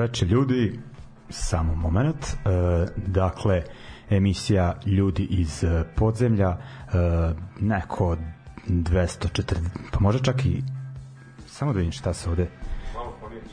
[0.00, 0.80] E, dobro večer ljudi,
[1.28, 2.26] samo moment.
[2.26, 3.62] E, dakle,
[4.10, 6.56] emisija Ljudi iz e, podzemlja, e,
[7.60, 8.16] neko
[8.66, 9.54] 240,
[9.92, 10.62] pa može čak i
[11.46, 12.48] samo da vidim šta se ovde
[12.94, 13.52] Malo pomiriš,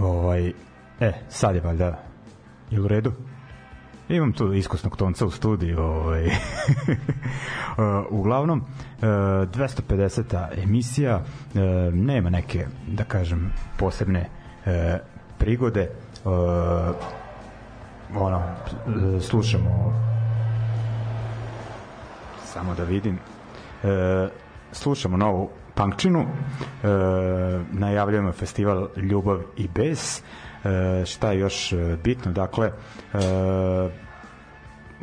[0.00, 0.52] ovaj,
[1.00, 2.02] e, sad je valjda
[2.70, 3.12] je u redu?
[4.08, 5.80] Imam tu iskusnog tonca u studiju.
[5.80, 6.26] Ovaj.
[6.26, 6.32] Uh,
[8.20, 10.62] uglavnom, uh, 250.
[10.62, 14.39] emisija, uh, nema neke, da kažem, posebne
[14.70, 15.00] uh,
[15.38, 15.90] prigode.
[16.24, 16.32] Uh,
[18.16, 18.42] ono,
[19.20, 19.92] slušamo
[22.44, 23.18] samo da vidim.
[23.82, 23.90] Uh,
[24.72, 26.20] slušamo novu punkčinu.
[26.20, 26.26] Uh,
[27.72, 30.22] najavljujemo festival Ljubav i bes.
[30.64, 32.32] E, šta je još e, bitno?
[32.32, 32.72] Dakle e,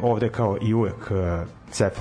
[0.01, 1.94] ovde kao i uvek e, CEF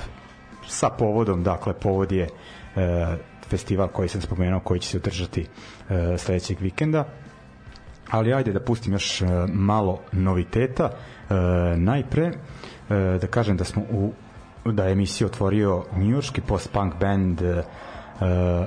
[0.66, 2.28] sa povodom dakle povod je
[2.76, 3.16] e,
[3.48, 5.46] festival koji sam spomenuo koji će se održati
[5.88, 7.04] e, sledećeg vikenda
[8.10, 10.90] ali ajde da pustim još e, malo noviteta.
[10.90, 11.34] E,
[11.76, 12.34] najpre e,
[13.20, 14.12] da kažem da smo u
[14.64, 17.62] da je emisiju otvorio njujorski post-punk band e,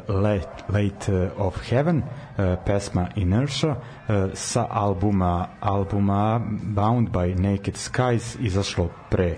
[0.07, 1.97] Late, Late of Heaven,
[2.37, 9.35] uh, pesma Inertia, uh, sa albuma, albuma Bound by Naked Skies, izašlo pre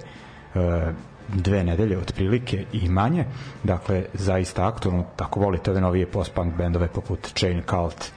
[0.53, 0.62] uh,
[1.27, 3.25] dve nedelje otprilike i manje,
[3.63, 8.12] dakle zaista aktualno, tako volite ove novije post-punk bendove poput Chain Cult,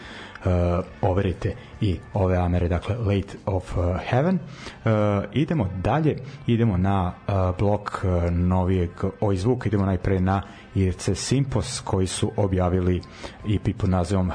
[0.45, 4.39] uh, overite i ove Amere, dakle Late of uh, Heaven.
[4.85, 4.91] Uh,
[5.33, 10.43] idemo dalje, idemo na uh, blok uh, novijeg oj zvuka, idemo najpre na
[10.75, 13.03] Irce Simpos koji su objavili
[13.49, 14.35] EP pod nazivom uh,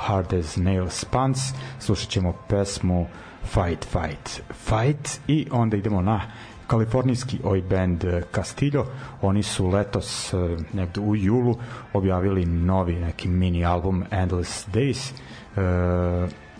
[0.00, 1.40] Hard as Nails Pants.
[1.78, 3.06] Slušat ćemo pesmu
[3.44, 6.20] Fight, Fight, Fight i onda idemo na
[6.66, 8.04] kalifornijski oj band
[8.34, 8.86] Castillo,
[9.22, 10.34] oni su letos
[10.72, 11.56] negde u julu
[11.92, 15.18] objavili novi neki mini album Endless Days uh,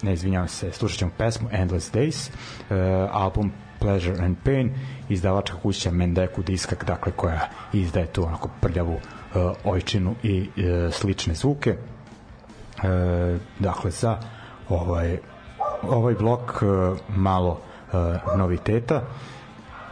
[0.02, 4.74] ne izvinjavam se, slušat ćemo pesmu Endless Days, uh, album Pleasure and Pain,
[5.08, 11.34] izdavačka kuća Mendeku diskak, dakle koja izdaje tu onako prljavu uh, ojčinu i uh, slične
[11.34, 11.76] zvuke.
[11.76, 14.18] Uh, dakle, za
[14.68, 15.18] ovaj,
[15.82, 17.60] ovaj blok uh, malo
[17.92, 19.02] uh, noviteta.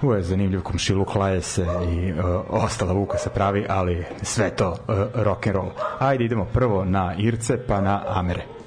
[0.03, 2.19] Ovo je zanimljiv komšiluk, laje se i uh,
[2.49, 4.77] ostala vuka se pravi, ali sve to uh,
[5.15, 5.71] rock and roll.
[5.99, 8.58] Ajde idemo prvo na Irce pa na Amere.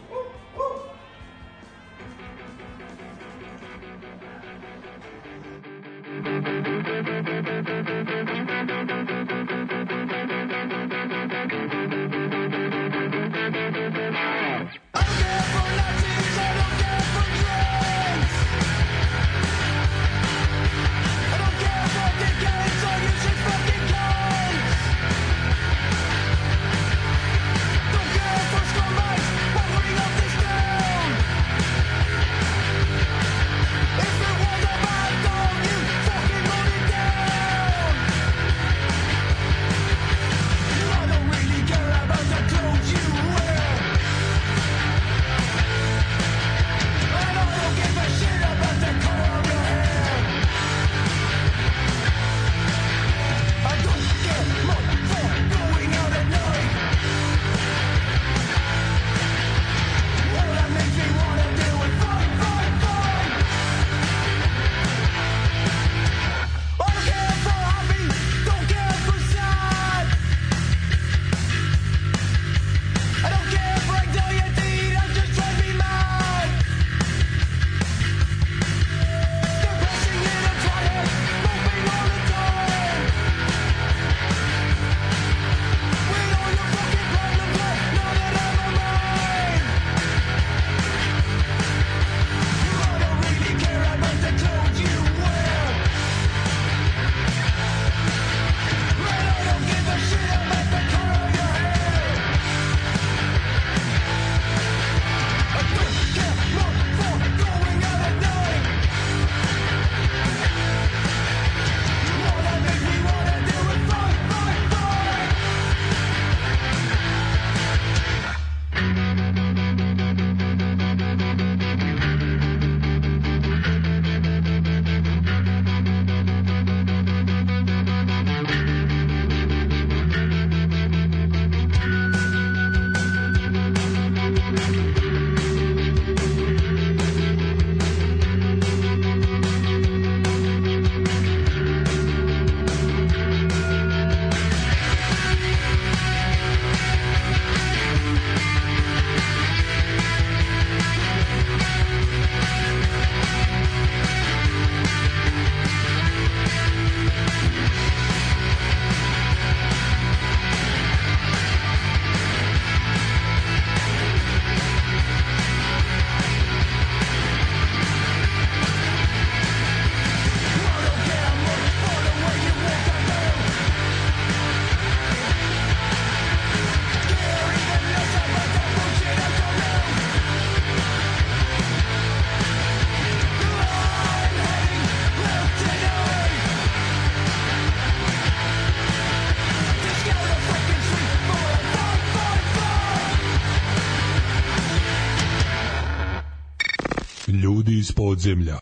[198.12, 198.61] Podzemlja.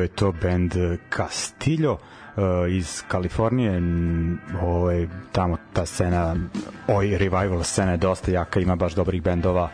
[0.00, 0.72] Bio je to band
[1.16, 1.98] Castillo
[2.70, 3.82] iz Kalifornije.
[4.62, 6.36] Ovaj, tamo ta scena
[6.88, 9.68] oj revival scena je dosta jaka ima baš dobrih bendova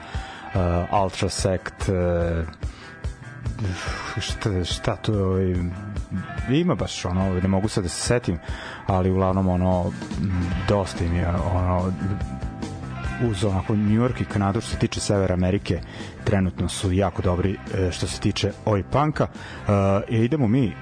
[0.55, 2.47] uh, Ultra Sect uh,
[4.21, 5.55] šta, šta to ovaj,
[6.51, 8.39] ima baš ono ne mogu sad da se setim
[8.87, 9.93] ali uglavnom ono
[10.69, 11.93] dosta im je ono
[13.25, 15.81] uz onako New York i Kanadu što se tiče Severa Amerike
[16.25, 19.27] trenutno su jako dobri e, što se tiče oj panka.
[20.09, 20.73] E, idemo mi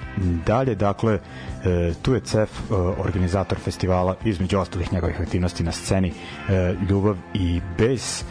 [0.46, 6.12] dalje dakle e, tu je CEF e, organizator festivala između ostalih njegovih aktivnosti na sceni
[6.90, 8.24] Ljubav i Bes.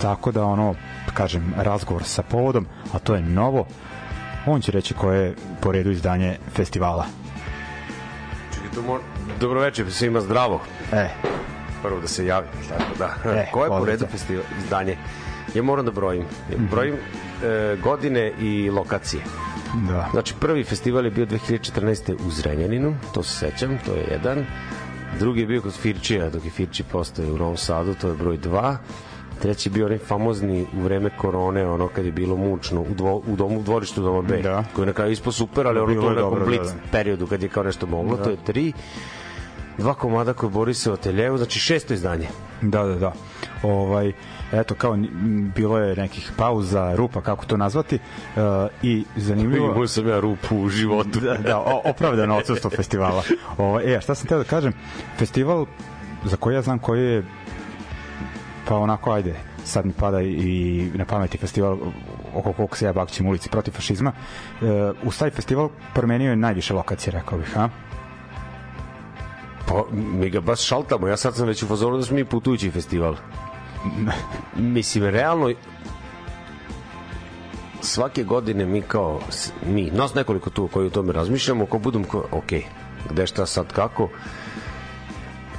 [0.00, 0.74] Tako da ono
[1.14, 3.66] kažem razgovor sa povodom a to je novo.
[4.46, 7.06] On će reći koje je po redu izdanje festivala.
[8.54, 9.02] Čekaj, to mora...
[9.40, 10.60] Dobro večer, svima zdravo.
[10.92, 11.08] E,
[11.82, 13.14] Prvo da se javi, tako da.
[13.32, 14.96] E, Koje je po redu festival, izdanje?
[15.54, 16.22] Ja moram da brojim.
[16.50, 16.66] Ja Mhm.
[16.66, 19.22] brojim e, godine i lokacije.
[19.88, 22.14] da Znači, prvi festival je bio 2014.
[22.16, 24.46] u Zrenjaninu, to se sećam, to je jedan.
[25.18, 28.38] Drugi je bio kod Firčija, dok je Firči postoje u Novom Sadu, to je broj
[28.38, 28.76] 2.
[29.38, 33.16] Treći je bio onaj famozni u vreme korone, ono kad je bilo mučno, u, dvo,
[33.16, 34.64] u domu u dvorištu doma B, Da.
[34.74, 36.90] koji je na kraju ispao super, ali ono to je nekom dobro, blic da, da.
[36.92, 38.72] periodu kad je kao nešto moglo, to je tri.
[39.80, 42.28] Dva komada koje bori se o Teljevu, znači šesto izdanje.
[42.62, 43.12] Da, da, da.
[43.62, 44.12] Ovaj,
[44.52, 44.96] eto, kao
[45.54, 48.42] bilo je nekih pauza, rupa, kako to nazvati, uh,
[48.82, 49.66] i zanimljivo...
[49.72, 51.20] Imao sam ja rupu u životu.
[51.20, 53.22] da, da, opravdano odsustvo festivala.
[53.58, 54.72] Ovo, e, a šta sam teo da kažem?
[55.18, 55.66] Festival
[56.24, 57.24] za koji ja znam koji je
[58.68, 59.34] pa onako, ajde,
[59.64, 61.78] sad mi pada i na pameti festival
[62.34, 64.12] oko koliko se ja bakćem u ulici protiv fašizma.
[64.12, 67.68] E, uz taj festival promenio je najviše lokacije, rekao bih, a?
[69.70, 71.08] Pa, mi ga baš šaltamo.
[71.08, 73.16] Ja sad sam već u fazonu da smo mi putujući festival.
[74.56, 75.52] Mislim, realno
[77.80, 79.20] svake godine mi kao
[79.66, 82.52] mi, nas nekoliko tu koji o tome razmišljamo, ko budem ko, ok,
[83.10, 84.08] gde šta sad kako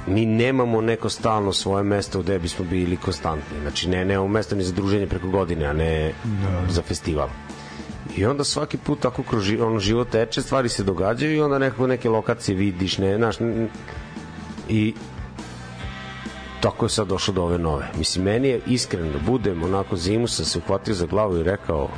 [0.06, 3.60] mi nemamo neko stalno svoje mesto gde bismo bili konstantni.
[3.60, 6.12] Znači, ne, nemamo mesto ni za druženje preko godine, a ne
[6.68, 7.28] za festival.
[8.16, 11.58] I onda svaki put tako kroz ži- ono, život teče, stvari se događaju i onda
[11.58, 13.36] nekako neke lokacije vidiš, ne, znaš,
[14.68, 14.94] i
[16.60, 17.88] tako je sad došlo do ove nove.
[17.98, 21.88] Mislim, meni je iskreno da budem, onako zimu sam se uhvatio za glavu i rekao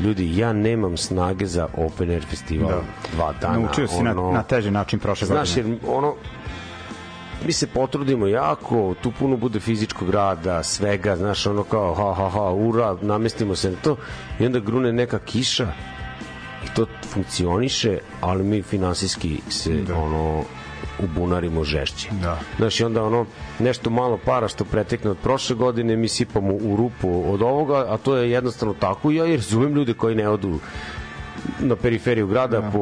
[0.00, 2.82] ljudi, ja nemam snage za open air festival da.
[3.12, 3.58] dva dana.
[3.58, 5.70] Naučio si na, na teži način prošle Znaš, godine.
[5.72, 6.14] jer ono,
[7.46, 12.30] mi se potrudimo jako, tu puno bude fizičkog rada, svega, znaš, ono kao, ha, ha,
[12.30, 13.96] ha, ura, namestimo se na to,
[14.40, 15.72] i onda grune neka kiša,
[16.64, 19.96] i to funkcioniše, ali mi finansijski se, da.
[19.96, 20.44] ono,
[20.98, 22.08] ubunarimo žešće.
[22.22, 22.38] Da.
[22.56, 23.26] Znaš, i onda ono,
[23.58, 27.96] nešto malo para što pretekne od prošle godine, mi sipamo u rupu od ovoga, a
[27.96, 30.58] to je jednostavno tako, ja i razumem ljude koji ne odu
[31.60, 32.70] na periferiju grada da.
[32.70, 32.78] po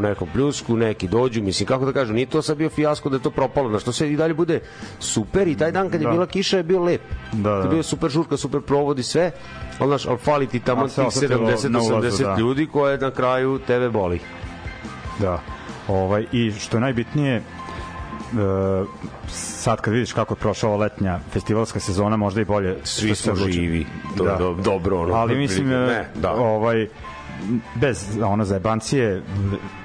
[0.00, 3.22] nekom pljusku, neki dođu, mislim, kako da kažem, nije to sad bio fijasko da je
[3.22, 4.60] to propalo, na što se i dalje bude
[4.98, 6.12] super i taj dan kad je Da.
[6.12, 7.00] bila kiša je bio lep.
[7.32, 7.56] Da, da.
[7.56, 9.30] To je bio super žurka, super provod i sve,
[9.78, 12.36] ali, znaš, ali fali ti tamo tih osetilo na 70-80 ulazu, da.
[12.36, 14.20] ljudi koje na kraju tebe boli.
[15.18, 15.38] Da.
[15.88, 17.42] Ovaj, I što je najbitnije, e,
[19.28, 23.34] sad kad vidiš kako je prošla ova letnja festivalska sezona, možda i bolje Svi smo
[23.36, 26.32] živi, to je do- dobro, ono, Ali mislim, e, Ne, da.
[26.32, 26.88] ovaj,
[27.74, 29.22] bez ono zajebancije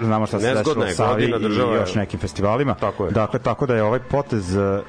[0.01, 1.29] znamo šta se dešava u Savi i
[1.75, 3.11] još nekim festivalima Tako je.
[3.11, 4.81] dakle tako da je ovaj potez e, e,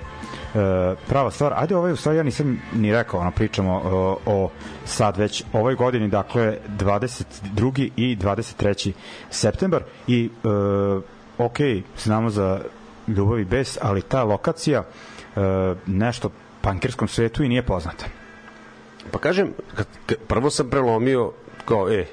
[1.08, 4.50] prava stvar ajde ovaj u stvari ja nisam ni rekao ono pričamo o, o
[4.84, 7.90] sad već ovoj godini dakle 22.
[7.96, 8.92] i 23.
[9.30, 10.48] septembar i e,
[11.38, 11.58] ok
[11.98, 12.60] znamo za
[13.08, 14.82] ljubav i bes ali ta lokacija
[15.36, 15.40] e,
[15.86, 18.04] nešto pankirskom svetu i nije poznata
[19.10, 19.86] Pa kažem, kad,
[20.28, 21.32] prvo sam prelomio
[21.64, 22.06] kao, e,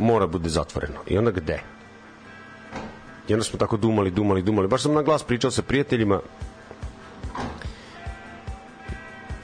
[0.00, 0.98] mora bude zatvoreno.
[1.06, 1.62] I onda gde?
[3.28, 4.68] I onda smo tako dumali, dumali, dumali.
[4.68, 6.20] Baš sam na glas pričao sa prijateljima.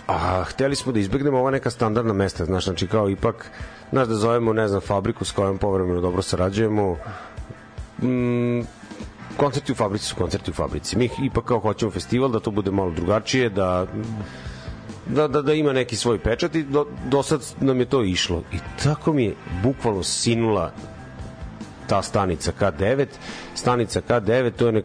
[0.07, 3.51] A hteli smo da izbegnemo ova neka standardna mesta, znaš, znači kao ipak,
[3.91, 6.97] znaš da zovemo, ne znam, fabriku s kojom povremeno dobro sarađujemo.
[8.03, 8.61] Mm,
[9.37, 10.99] koncerti u fabrici su koncerti u fabrici.
[10.99, 13.87] Mi ipak kao hoćemo festival, da to bude malo drugačije, da
[15.07, 18.43] da, da, da ima neki svoj pečat i do, do sad nam je to išlo.
[18.53, 20.73] I tako mi je bukvalno sinula
[21.87, 23.07] ta stanica K9
[23.55, 24.85] stanica K9 to je nek,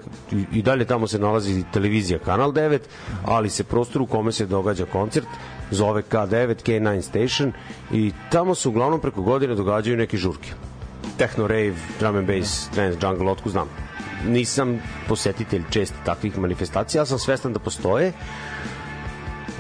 [0.52, 2.80] i- dalje tamo se nalazi televizija Kanal 9
[3.26, 5.28] ali se prostor u kome se događa koncert
[5.72, 7.54] zove K9 K9 Station
[7.92, 10.50] i tamo se uglavnom preko godine događaju neke žurke.
[11.18, 13.68] Techno rave, drum and bass, trance, jungle, otku znam.
[14.28, 18.14] Nisam posetitelj čest takvih manifestacija, ja sam svestan da postoje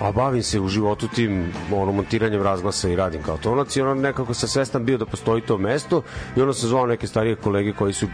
[0.01, 3.93] a bavim se u životu tim ono, montiranjem razglasa i radim kao tonac i ono
[3.93, 6.01] nekako sam svestan bio da postoji to mesto
[6.35, 8.07] i ono sam zvao neke starije kolege koji su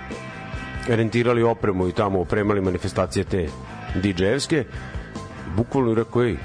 [0.87, 3.47] rentirali opremu i tamo opremali manifestacije te
[3.95, 4.63] DJ-evske.
[5.55, 6.37] Bukvalno rekao, ej,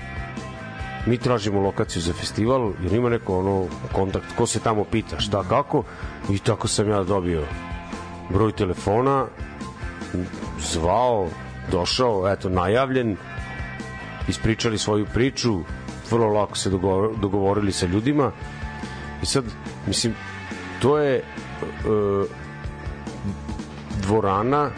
[1.07, 5.45] mi tražimo lokaciju za festival, jer ima neko ono kontakt, ko se tamo pita šta
[5.49, 5.83] kako?
[6.31, 7.43] I tako sam ja dobio
[8.31, 9.27] broj telefona
[10.59, 11.29] zvao
[11.71, 13.17] došao, eto, najavljen
[14.29, 15.61] ispričali svoju priču
[16.11, 16.71] vrlo lako se
[17.21, 18.33] dogovorili sa ljudima
[19.23, 19.45] i sad,
[19.87, 20.15] mislim
[20.81, 21.23] to je e,
[24.03, 24.71] dvorana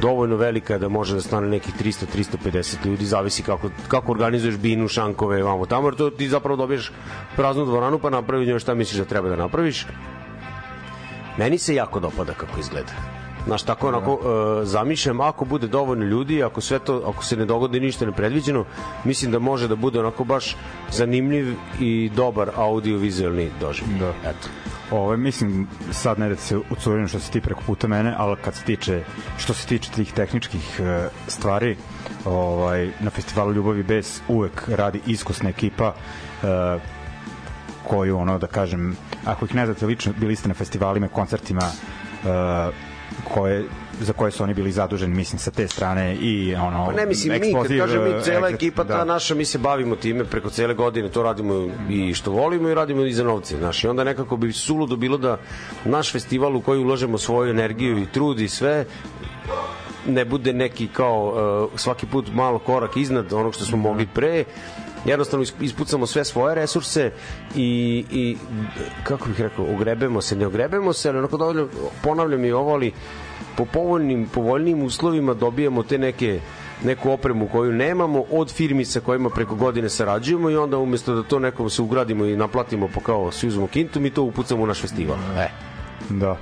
[0.00, 5.42] dovoljno velika da može da stane nekih 300-350 ljudi, zavisi kako, kako organizuješ binu, šankove,
[5.42, 6.92] vamo tamo, jer to ti zapravo dobiješ
[7.36, 9.86] praznu dvoranu pa napravi njoj šta misliš da treba da napraviš.
[11.38, 13.21] Meni se jako dopada kako izgleda.
[13.46, 14.20] Znaš, tako onako uh,
[14.62, 18.64] zamišljam, ako bude dovoljno ljudi, ako sve to, ako se ne dogodi ništa nepredviđeno,
[19.04, 20.56] mislim da može da bude onako baš
[20.90, 23.98] zanimljiv i dobar audio-vizualni doživljaj.
[23.98, 24.30] Da.
[24.30, 24.48] Eto.
[24.90, 28.54] Ove, mislim, sad ne da se ucurim što se ti preko puta mene, ali kad
[28.54, 29.04] se tiče,
[29.38, 30.86] što se tiče tih tehničkih uh,
[31.26, 31.76] stvari,
[32.24, 35.94] ovaj, na festivalu Ljubavi bez uvek radi iskusna ekipa
[36.42, 36.82] uh,
[37.86, 42.91] koju, ono, da kažem, ako ih ne znate lično, bili ste na festivalima, koncertima, uh,
[43.34, 43.64] koje
[44.00, 47.40] za koje su oni bili zaduženi mislim sa te strane i ono pa ne mislim
[47.40, 48.98] mi kad kažem mi cela ekipa da.
[48.98, 52.74] ta naša mi se bavimo time preko cele godine to radimo i što volimo i
[52.74, 55.38] radimo i za novce znaš i onda nekako bi suludo bilo da
[55.84, 58.84] naš festival u koji ulažemo svoju energiju i trud i sve
[60.06, 64.44] ne bude neki kao uh, svaki put malo korak iznad onog što smo mogli pre
[65.04, 67.10] jednostavno ispucamo sve svoje resurse
[67.56, 68.36] i, i
[69.04, 71.68] kako bih rekao, ogrebemo se, ne ogrebemo se, ali onako dovoljno,
[72.02, 72.92] ponavljam i ovo, ali
[73.56, 76.40] po povoljnim, povoljnim uslovima dobijamo te neke
[76.84, 81.22] neku opremu koju nemamo od firmi sa kojima preko godine sarađujemo i onda umesto da
[81.22, 84.66] to nekom se ugradimo i naplatimo po kao svi uzmemo kintu, mi to upucamo u
[84.66, 85.16] naš festival.
[85.38, 85.48] E.
[86.10, 86.36] Da.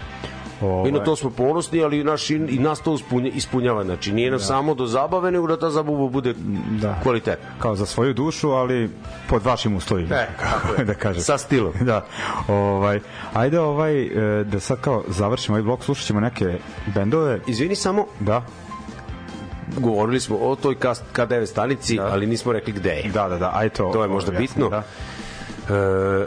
[0.61, 0.89] Ovaj.
[0.89, 3.85] I na to smo ponosni, ali naš, i nas to ispunja, ispunjava.
[3.85, 4.45] Znači, nije nam da.
[4.45, 6.35] samo do zabave, nego da ta zabava bude
[6.81, 7.01] da.
[7.03, 7.49] kvalitetna.
[7.59, 8.91] Kao za svoju dušu, ali
[9.29, 10.15] pod vašim uslovima.
[10.15, 10.85] E, kako je.
[10.91, 11.23] da kažem.
[11.23, 11.73] Sa stilom.
[11.81, 12.07] Da.
[12.49, 13.01] Ovaj,
[13.35, 16.59] ajde ovaj, e, da sad kao završimo ovaj blok, slušat ćemo neke
[16.95, 17.41] bendove.
[17.47, 18.07] Izvini samo.
[18.21, 18.45] Da
[19.79, 20.75] govorili smo o toj
[21.15, 22.07] K9 stanici, da.
[22.13, 23.11] ali nismo rekli gde je.
[23.15, 23.91] Da, da, da, aj to.
[23.93, 24.69] To je možda bitno.
[24.69, 24.83] Da.
[25.71, 26.27] E,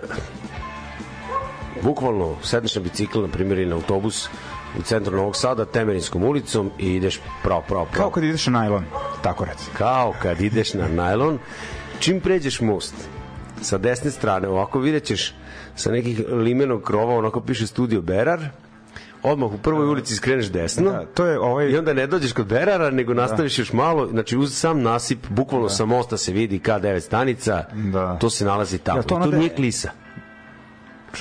[1.82, 4.30] bukvalno sedneš na bicikl, na primjer, ili na autobus
[4.80, 8.04] u centru Novog Sada, Temerinskom ulicom i ideš pravo, pravo, pravo.
[8.04, 8.86] Kao kad ideš na najlon,
[9.22, 9.70] tako reci.
[9.78, 11.40] Kao kad ideš na najlon,
[12.00, 12.96] čim pređeš most,
[13.62, 15.36] sa desne strane, ovako vidjet ćeš
[15.76, 18.50] sa nekih limenog krova, onako piše studio Berar,
[19.24, 21.70] odmah u prvoj ulici skreneš desno da, to je ovaj...
[21.70, 23.22] i onda ne dođeš kod Berara nego da.
[23.22, 23.62] nastaviš da.
[23.62, 25.74] još malo znači uz sam nasip bukvalno da.
[25.74, 28.18] sa mosta se vidi K9 stanica da.
[28.22, 29.90] to se nalazi tamo ja, to, to nije klisa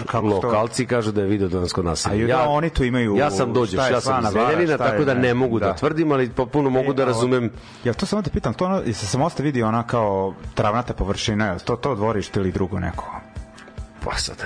[0.06, 2.06] kako lokalci kažu da je video danas kod nas.
[2.06, 3.16] A ja, da oni to imaju.
[3.16, 6.30] Ja sam dođeš, ja sam iz Zrenjanina, tako da ne mogu da, da tvrdim, ali
[6.30, 7.50] popuno mogu e, da razumem.
[7.84, 11.58] Ja to samo te pitam, to ono, se sam osta vidi ona kao travnata površina,
[11.58, 13.31] to to dvorište ili drugo neko?
[14.04, 14.36] Pa sad,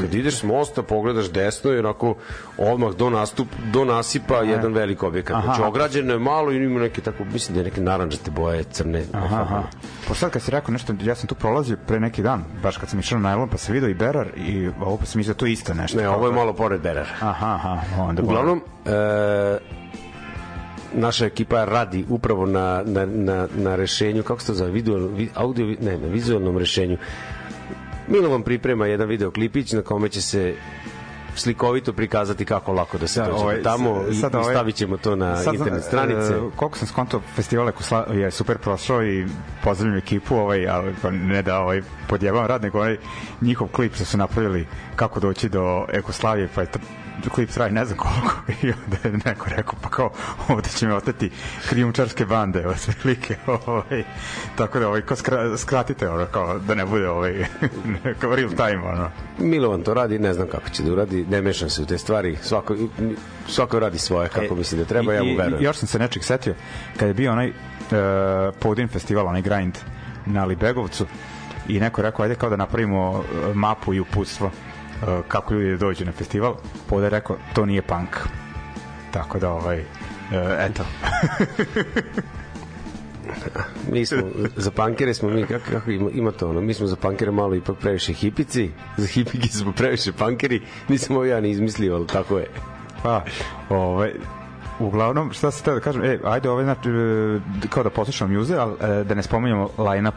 [0.00, 2.14] kad ideš s mosta, pogledaš desno i onako
[2.58, 4.44] odmah do, nastup, do nasipa aha.
[4.44, 5.36] jedan velik objekat.
[5.36, 5.44] Aha.
[5.44, 9.04] Znači, ograđeno je malo i ima neke tako, mislim da je neke naranđate boje, crne.
[9.12, 9.62] Aha, aha.
[10.08, 12.88] Pa sad kad si rekao nešto, ja sam tu prolazio pre neki dan, baš kad
[12.88, 15.38] sam išao na Elon, pa se vidio i Berar i ovo pa sam mislio da
[15.38, 15.98] to isto nešto.
[15.98, 17.08] Ne, ovo je malo pored Berar.
[17.20, 17.80] Aha, aha.
[17.98, 19.58] Onda Uglavnom, e,
[20.92, 25.66] naša ekipa radi upravo na, na, na, na rešenju, kako se to zove, video, audio,
[25.80, 26.98] ne, na vizualnom rešenju
[28.10, 30.54] Milovan priprema jedan videoklipić na kome će se
[31.34, 34.96] slikovito prikazati kako lako da se da, dođe ovaj, tamo i, sad, ovaj, stavit ćemo
[34.96, 36.36] to na sad, internet stranice.
[36.36, 37.70] Uh, koliko sam skonto, festival
[38.12, 39.26] je super prošao i
[39.64, 42.96] pozdravljam ekipu, ovaj, ali ne da ovaj, podjebavam rad, nego ovaj
[43.40, 46.66] njihov klip što su napravili kako doći do Ekoslavije, pa je
[47.28, 50.10] klip traje ne znam koliko i onda je neko rekao pa kao
[50.48, 51.30] ovde će me oteti
[51.68, 54.04] krijumčarske bande slike ovaj,
[54.56, 57.44] tako da ovaj, ko skra, skratite ono, kao da ne bude ovaj,
[58.20, 59.10] kao real time ono.
[59.38, 62.36] Milovan to radi, ne znam kako će da uradi ne mešam se u te stvari
[62.42, 62.76] svako,
[63.48, 65.98] svako radi svoje kako e, misli da treba, i, ja mu verujem još sam se
[65.98, 66.54] nečeg setio
[66.96, 67.54] kad je bio onaj uh,
[68.60, 69.78] Podin festival, onaj grind
[70.26, 71.06] na Libegovcu
[71.68, 74.50] i neko je rekao ajde kao da napravimo e, mapu i uputstvo
[75.28, 76.54] kako ljudi dođu na festival,
[76.88, 78.16] Poda je rekao, to nije punk.
[79.10, 79.86] Tako da, ovaj, uh,
[80.58, 80.84] eto.
[83.92, 84.22] mi smo,
[84.56, 87.54] za pankere smo mi, kako, kako ima, ima to ono, mi smo za pankere malo
[87.54, 92.38] ipak previše hipici, za hipiki smo previše pankeri, nisam ovo ja ni izmislio, ali tako
[92.38, 92.46] je.
[93.02, 93.24] Pa,
[93.68, 94.12] ovaj,
[94.78, 98.56] uglavnom, šta se teo da kažem, e, ajde ovaj, znači, e, kao da poslušamo muze,
[98.56, 100.14] ali da ne spomenjamo line-up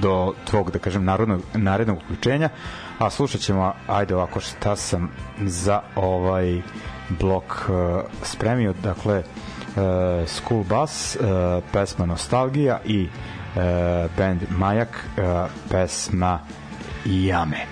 [0.00, 2.48] do tvog, da kažem, narodnog, narednog uključenja,
[3.02, 5.10] a slušat ćemo, ajde ovako, šta sam
[5.40, 6.62] za ovaj
[7.08, 11.22] blok uh, spremio, dakle, uh, School Bus, uh,
[11.72, 13.62] pesma Nostalgija i uh,
[14.16, 16.38] band Majak, uh, pesma
[17.04, 17.71] Jame.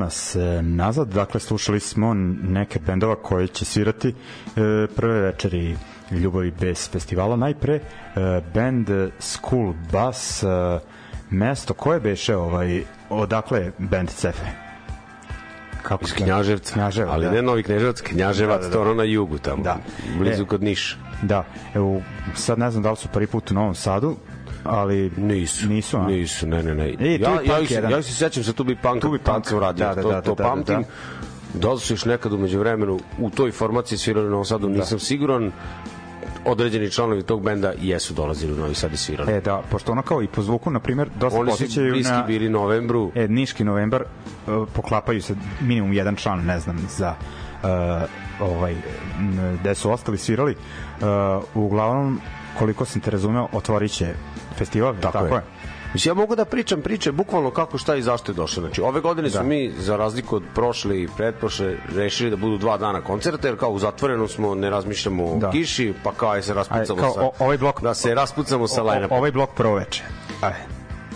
[0.00, 4.12] Nas e, nazad, dakle slušali smo neke bendova koji će svirati e,
[4.96, 5.76] prve večeri
[6.10, 7.36] Ljubavi bez festivala.
[7.36, 7.80] Najpre e,
[8.54, 10.44] band School Bus,
[11.30, 14.46] mesto koje beše ovaj, odakle band Cefe?
[15.82, 17.30] Kako iz Knjaževca, Knjaževa, ali da.
[17.32, 18.74] ne Novi Kneževac, Knjaževac, Da, da, da.
[18.74, 19.76] to ono na jugu tamo, Da.
[20.18, 20.46] blizu E.
[20.46, 20.96] kod Niša.
[21.22, 22.02] Da, evo,
[22.34, 24.16] sad ne znam da li su prvi put u Novom Sadu,
[24.64, 25.68] ali Nisu.
[25.68, 26.06] Nisu, a?
[26.06, 26.88] Nisu, ne, ne, ne.
[26.88, 29.46] E, ja, ja, ja ih se sećam sa tu bi punk, Tu bi tad punk.
[29.46, 30.84] sam radio, Da, da, to, da, to da, da, pamtim.
[31.54, 34.98] Da li su još nekad umeđu vremenu u toj formaciji svirali u Novom Sadu, nisam
[34.98, 35.52] siguran.
[36.44, 39.32] Određeni članovi tog benda jesu dolazili u Novi Sad i svirali.
[39.32, 42.22] E, da, pošto ono kao i po zvuku, na primjer, dosta Oni su posjećaju na...
[42.26, 43.12] bili novembru.
[43.14, 47.14] E, Niški novembar uh, poklapaju se minimum jedan član, ne znam, za
[47.62, 47.68] uh,
[48.40, 48.74] ovaj,
[49.60, 50.54] gde su ostali svirali.
[50.54, 51.06] Uh,
[51.54, 52.20] uglavnom,
[52.58, 54.14] koliko sam te razumeo, otvorit će
[54.60, 55.32] festival, tako, tako je.
[55.34, 55.42] je.
[55.92, 58.60] Mislim, ja mogu da pričam priče bukvalno kako šta i zašto je došlo.
[58.60, 59.42] Znači, ove godine su Da.
[59.44, 63.70] mi, za razliku od prošle i pretprošle, rešili da budu dva dana koncerta, jer kao
[63.70, 65.50] u zatvorenom smo, ne razmišljamo o Da.
[65.50, 67.20] kiši, pa kao aj se raspucamo kao sa...
[67.20, 70.02] o- ovaj blok, da se raspucamo sa o- line o- ovaj blok prvo veče.
[70.40, 70.58] Ajde.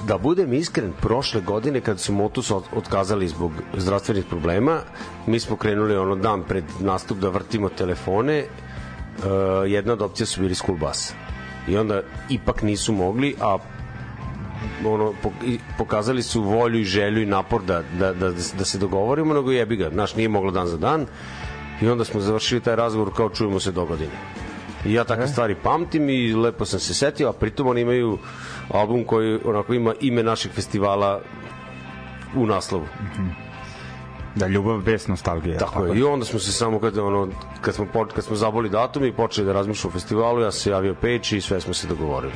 [0.04, 4.80] Da budem iskren, prošle godine kad su Motus otkazali zbog zdravstvenih problema,
[5.26, 8.44] mi smo krenuli ono dan pred nastup da vrtimo telefone,
[9.18, 9.24] uh,
[9.66, 11.12] jedna od opcija su bili school bus.
[11.68, 13.58] I onda ipak nisu mogli, a
[14.84, 15.12] ono
[15.78, 19.76] pokazali su volju i želju i napor da, da, da, da se dogovorimo, nego jebi
[19.76, 21.06] ga, naš nije moglo dan za dan.
[21.82, 24.10] I onda smo završili taj razgovor kao čujemo se do godine.
[24.86, 28.18] I ja takve stvari pamtim i lepo sam se setio, a pritom oni imaju
[28.68, 31.20] album koji onako ima ime našeg festivala
[32.36, 32.86] u naslovu.
[34.34, 35.58] Da, ljubav bez nostalgije.
[35.58, 35.98] Tako je.
[35.98, 37.28] I onda smo se samo kad ono
[37.60, 40.94] kad smo kad smo zaboli datum i počeli da razmišljamo o festivalu, ja se javio
[40.94, 42.32] Peći i sve smo se dogovorili.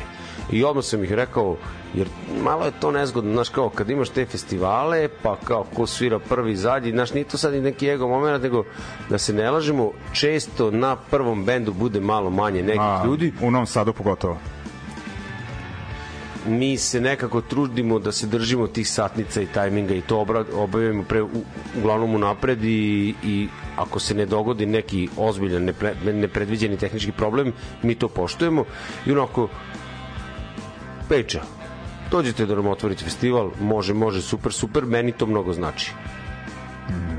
[0.53, 1.57] I odmah sam ih rekao,
[1.95, 2.09] jer
[2.43, 6.57] malo je to nezgodno, znaš, kao kad imaš te festivale, pa kao ko svira prvi,
[6.57, 8.65] zadnji, znaš, nije to sad i neki ego moment, nego
[9.11, 13.51] da se ne lažemo, često na prvom bendu bude malo manje nekih A, ljudi, U
[13.51, 14.39] Novom Sadu pogotovo.
[16.49, 21.23] Mi se nekako trudimo da se držimo tih satnica i tajminga i to obavimo pre,
[21.23, 21.29] u,
[21.79, 27.95] uglavnom unapred i, i ako se ne dogodi neki ozbiljan nepre, nepredviđeni tehnički problem mi
[27.95, 28.65] to poštujemo.
[29.07, 29.49] I onako
[31.09, 31.43] peča
[32.11, 35.93] dođete da nam otvorite festival može, može, super, super meni to mnogo znači.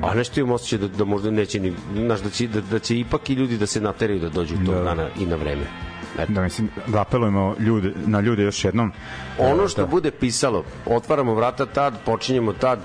[0.01, 2.99] A nešto imam osjećaj da, da možda neće ni, znaš, da će, da, da će
[2.99, 4.83] ipak i ljudi da se nateraju da dođu tog Da.
[4.83, 6.31] dana i na vreme Eto.
[6.31, 8.91] Da, mislim, da apelujemo ljude, na ljude još jednom.
[9.39, 12.79] Ono E, što da, bude pisalo, otvaramo vrata tad, počinjemo tad,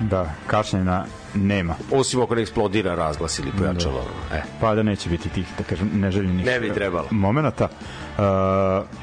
[0.00, 1.74] Da, kašnjenja nema.
[1.92, 4.04] osim ako ne eksplodira razglas ili pojačalo.
[4.32, 4.42] E.
[4.60, 7.06] Pa da neće biti tih, da kažem, neželjenih Ne bi trebalo.
[7.10, 7.64] momenta.
[7.64, 8.24] Uh,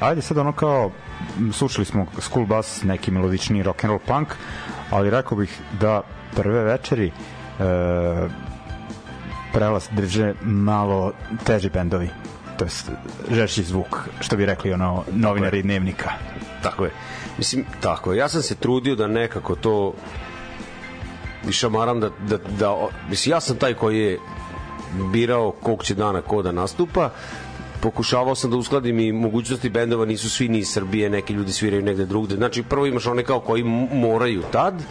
[0.00, 0.90] ajde sad ono kao,
[1.52, 4.28] slušali smo School Bus, neki melodični rock and roll punk,
[4.90, 6.02] ali rekao bih da
[6.34, 7.12] prve večeri
[7.58, 8.30] uh,
[9.52, 11.12] prelaz drže malo
[11.44, 12.08] teži bendovi
[12.58, 12.90] to jest
[13.30, 16.10] žešći zvuk, što bi rekli ono novinari dnevnika.
[16.62, 16.90] Tako je.
[17.38, 18.18] Mislim, tako je.
[18.18, 19.94] Ja sam se trudio da nekako to
[21.48, 24.18] išamaram da, da, da, mislim, ja sam taj koji je
[25.12, 27.10] birao kog će dana ko da nastupa
[27.80, 31.82] pokušavao sam da uskladim i mogućnosti bendova nisu svi ni iz Srbije, neki ljudi sviraju
[31.82, 32.36] negde drugde.
[32.36, 34.82] Znači prvo imaš one kao koji moraju tad,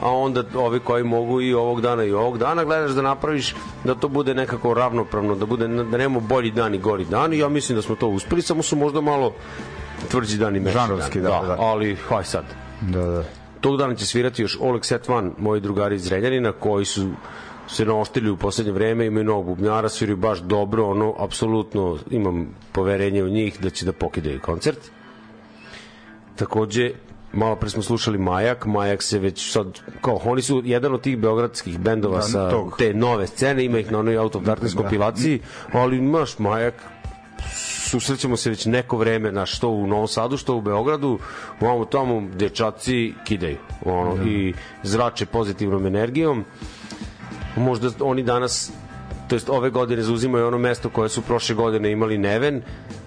[0.00, 3.94] a onda ovi koji mogu i ovog dana i ovog dana gledaš da napraviš da
[3.94, 7.48] to bude nekako ravnopravno, da bude da nemamo bolji dan i gori dan i ja
[7.48, 9.34] mislim da smo to uspeli, samo su možda malo
[10.10, 11.40] tvrđi dan i meši Žanrovski, dan.
[11.40, 11.56] da, da.
[11.62, 12.44] ali haj sad.
[12.80, 13.24] Da, da.
[13.60, 17.10] Tog dana će svirati još Oleg Setvan, moji drugari iz Renjanina, koji su
[17.68, 23.22] se naoštili u poslednje vreme, imaju novog bubnjara, sviraju baš dobro, ono, apsolutno imam poverenje
[23.24, 24.78] u njih da će da pokidaju koncert.
[26.36, 26.90] Takođe,
[27.32, 31.18] malo pre smo slušali Majak, Majak se već sad, kao, oni su jedan od tih
[31.18, 32.74] beogradskih bendova Da, sa tog.
[32.78, 34.80] te nove scene, ima ih na onoj Out of Darkness Da.
[34.82, 35.40] kompilaciji,
[35.72, 36.74] ali maš, Majak
[37.90, 41.18] susrećemo se već neko vreme na što u Novom Sadu, što u Beogradu,
[41.60, 44.22] ovamo tamo dečaci kidaju ono, Da.
[44.30, 46.44] i zrače pozitivnom energijom.
[47.56, 48.72] Možda oni danas
[49.28, 52.62] to jest ove godine zauzimaju ono mesto koje su prošle godine imali Neven.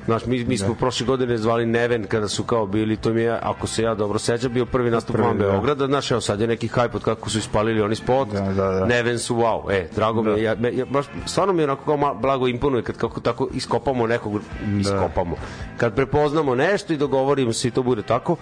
[0.06, 0.76] Znaš, mi, mi smo Da.
[0.76, 4.20] prošle godine zvali Neven kada su kao bili, to mi je, ako se ja dobro
[4.20, 5.46] sećam, bio prvi nastup Prvi, van da.
[5.46, 5.88] Beograda.
[5.88, 8.28] Znaš, evo sad je neki hajp od kako su ispalili oni spot.
[8.28, 8.86] Da, da, da.
[8.86, 9.72] Neven su wow.
[9.72, 12.84] E, drago mi je, ja, ja, baš, stvarno mi je onako kao ma, blago imponuje
[12.84, 14.42] kad kako tako iskopamo nekog,
[14.80, 15.36] iskopamo.
[15.78, 18.36] Kad prepoznamo nešto i dogovorimo se i to bude tako,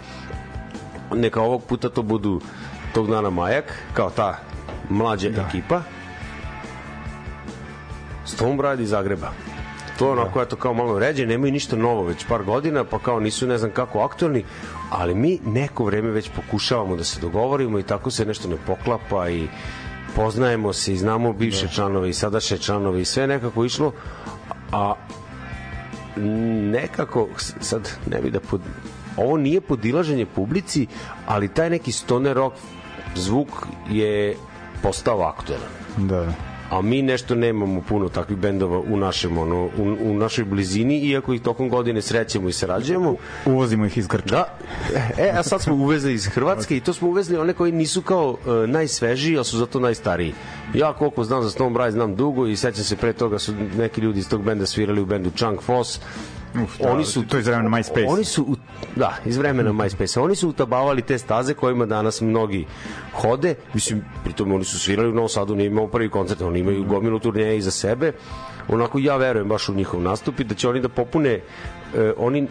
[1.13, 2.41] neka ovog puta to budu
[2.93, 4.52] tog dana Majak, kao ta
[4.89, 5.45] mlađa da.
[5.47, 5.81] ekipa.
[8.25, 9.31] Stone Bride iz Zagreba.
[9.99, 13.19] to je onako eto kao malo ređe, nemaju ništa novo već par godina, pa kao
[13.19, 14.43] nisu ne znam kako aktualni,
[14.89, 19.29] ali mi neko vreme već pokušavamo da se dogovorimo i tako se nešto ne poklapa
[19.29, 19.47] i
[20.15, 21.71] poznajemo se i znamo bivše da.
[21.71, 23.91] članove i sadašnje članove i sve nekako išlo,
[24.71, 24.93] a
[26.71, 27.27] nekako
[27.59, 28.61] sad ne bi da pod,
[29.17, 30.87] ovo nije podilaženje publici,
[31.25, 32.55] ali taj neki stoner rock
[33.15, 33.49] zvuk
[33.89, 34.35] je
[34.83, 35.69] postao aktuelan.
[35.97, 36.33] Da.
[36.69, 41.33] A mi nešto nemamo puno takvih bendova u našem ono u, u našoj blizini iako
[41.33, 43.15] ih tokom godine srećemo i sarađujemo.
[43.45, 44.29] Uvozimo ih iz Grčke.
[44.29, 44.57] Da.
[45.17, 48.29] E a sad smo uvezli iz Hrvatske i to smo uvezli one koji nisu kao
[48.29, 50.33] uh, najsvežiji a su zato najstariji.
[50.73, 54.01] Ja koliko znam za Stone Bride znam dugo i sećam se pre toga su neki
[54.01, 55.99] ljudi iz tog benda svirali u bendu Chunk Foss
[56.63, 58.05] Uf, da, oni su to iz vremena MySpace.
[58.07, 58.57] Oni su
[58.95, 60.19] da, iz vremena MySpace.
[60.19, 62.65] Oni su utabavali te staze kojima danas mnogi
[63.13, 63.55] hode.
[63.73, 67.19] Mislim, pritom oni su svirali u Novom Sadu, nije imao prvi koncert, oni imaju gomilu
[67.19, 68.11] turneje iza sebe.
[68.67, 71.41] Onako ja verujem baš u njihov nastup i da će oni da popune
[71.95, 72.47] eh, oni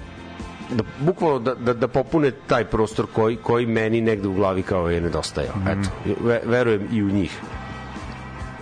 [0.70, 4.90] da bukvalno da, da, da popune taj prostor koji, koji meni negde u glavi kao
[4.90, 5.56] je nedostajao.
[5.56, 5.68] Mm.
[5.68, 7.40] Eto, ve, verujem i u njih.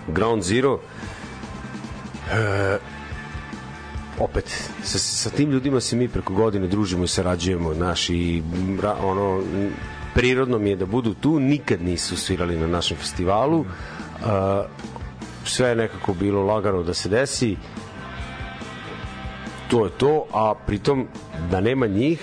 [0.07, 0.79] Ground Zero
[2.31, 2.77] e,
[4.19, 4.45] opet
[4.83, 8.43] sa, sa tim ljudima se mi preko godine družimo i sarađujemo naš i
[8.81, 9.41] ra, ono
[10.13, 13.59] prirodno mi je da budu tu nikad nisu svirali na našem festivalu.
[13.59, 13.65] Uh,
[15.45, 17.57] sve je nekako bilo lagano da se desi.
[19.67, 21.07] To je to a pritom
[21.51, 22.19] da nema njih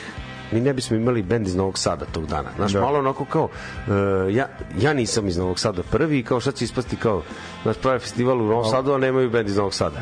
[0.53, 2.51] mi ne bismo imali bend iz Novog Sada tog dana.
[2.57, 2.81] Znaš, da.
[2.81, 6.97] malo onako kao, uh, ja, ja nisam iz Novog Sada prvi, kao šta će ispasti
[6.97, 7.23] kao,
[7.63, 10.01] znaš, pravi festival u Novom Sadu, a nemaju bend iz Novog Sada.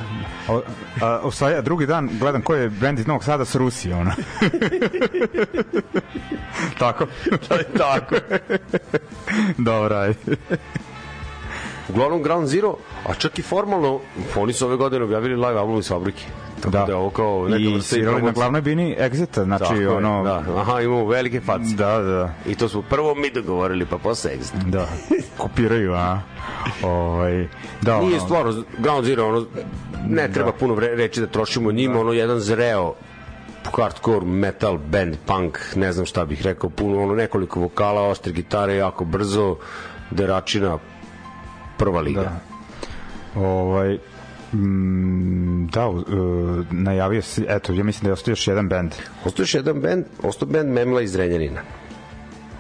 [0.49, 0.61] A,
[1.03, 4.14] a, osvaja, drugi dan gledam ko je bend iz Novog Sada s Rusije, ona.
[6.78, 7.07] tako?
[7.78, 8.14] tako.
[9.59, 10.36] Dobro, ajde.
[11.88, 12.76] Uglavnom Ground Zero,
[13.07, 14.01] a čak i formalno,
[14.36, 16.24] oni su ove godine objavili live album iz fabrike.
[16.72, 20.24] Tako da, da ovo kao neka I svirali na glavnoj bini Exita, znači Tako ono...
[20.24, 21.74] Da, aha, imamo velike face.
[21.74, 22.34] Da, da.
[22.46, 24.70] I to smo prvo mi dogovorili, pa posle Exit.
[24.70, 24.88] Da,
[25.38, 26.20] kopiraju, a?
[26.82, 27.48] Ovaj,
[27.82, 29.46] da, Nije stvarno, Ground Zero, ono,
[30.08, 30.34] ne da.
[30.34, 32.00] treba puno reči da trošimo njima, da.
[32.00, 32.94] ono, jedan zreo
[33.76, 38.76] hardcore metal band punk ne znam šta bih rekao puno ono nekoliko vokala oštre gitare
[38.76, 39.56] jako brzo
[40.10, 40.78] deračina
[41.76, 42.22] prva liga
[43.34, 43.40] da.
[43.40, 43.98] ovaj
[44.57, 46.04] Mm, da, uh,
[46.70, 48.92] najavio se, eto, ja mislim da je ostao još jedan bend.
[49.24, 51.61] Ostao još jedan bend, ostao bend Memla iz Renjanina.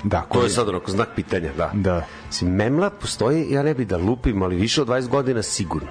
[0.04, 0.40] Da, koji...
[0.40, 1.70] To je sad onako znak pitanja, da.
[1.74, 2.06] Da.
[2.26, 5.90] Mislim, Memla postoji, ja ne bih da lupim, ali više od 20 godina sigurno.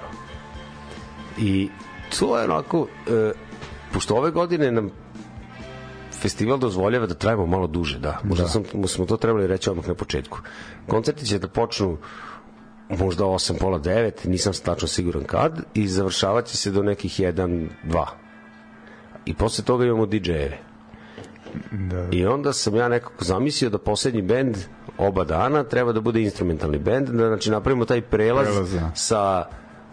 [1.38, 1.68] I
[2.18, 2.88] to je onako, uh,
[3.92, 4.90] pošto ove godine nam
[6.12, 8.18] festival dozvoljava da trajimo malo duže, da.
[8.24, 8.48] Možda da.
[8.48, 10.38] Sam, smo to trebali reći odmah na početku.
[10.86, 11.98] Koncerti će da počnu
[12.88, 17.68] možda 8, pola 9, nisam tačno siguran kad, i završavat će se do nekih 1,
[17.84, 18.04] 2.
[19.26, 20.58] I posle toga imamo DJ-eve.
[21.70, 22.08] Da.
[22.10, 24.56] I onda sam ja nekako zamislio da poslednji bend
[24.98, 28.72] oba dana treba da bude instrumentalni bend, da znači napravimo taj prelaz, prelaz.
[28.72, 28.90] Da.
[28.94, 29.46] sa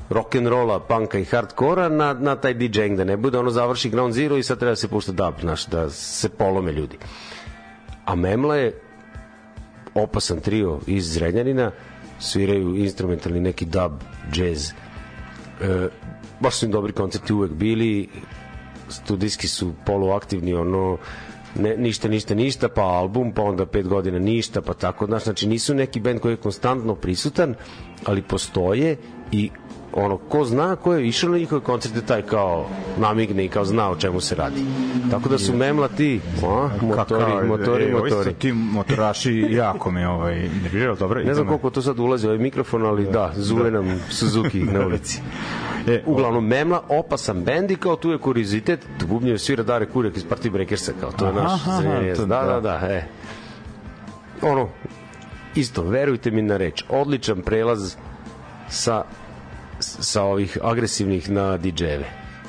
[0.10, 3.90] rock and rolla, punka i hardkora na, na taj DJing, da ne bude ono završi
[3.90, 6.98] Ground Zero i sad treba da se pušta dub, znaš, da se polome ljudi.
[8.06, 8.82] A Memla je
[9.94, 11.72] opasan trio iz Zrenjanina,
[12.24, 13.92] sviraju instrumentalni neki dub,
[14.34, 14.70] jazz.
[14.70, 15.88] E,
[16.40, 18.08] baš su im dobri koncerti uvek bili,
[18.90, 20.98] studijski su poluaktivni, ono,
[21.56, 25.48] ne, ništa, ništa, ništa, pa album, pa onda pet godina ništa, pa tako, znaš, znači
[25.48, 27.56] nisu neki band koji je konstantno prisutan,
[28.06, 28.98] ali postoje
[29.32, 29.50] i
[29.94, 32.66] ono, ko zna, ko je išao na njihove koncerte, taj kao
[32.98, 34.62] namigne i kao zna o čemu se radi.
[35.12, 38.14] Tako da su memla ti, a, motori, Kaka, motori, e, motori.
[38.14, 41.24] Ovi ti motoraši jako me ovaj, nervirao, dobro.
[41.24, 45.22] Ne znam koliko to sad ulazi ovaj mikrofon, ali da, zule nam Suzuki na ulici.
[45.88, 50.26] E, Uglavnom, Memla, opasan bend i kao tu je kuriozitet, bubnjaju svira Dare Kurjak iz
[50.26, 51.82] Party Breakersa, kao to je naš aha,
[52.18, 53.04] da, da, da, da, e.
[54.42, 54.70] Ono,
[55.56, 57.96] isto, verujte mi na reč, odličan prelaz
[58.70, 59.04] sa
[59.84, 62.06] sa ovih agresivnih na DJ-eve.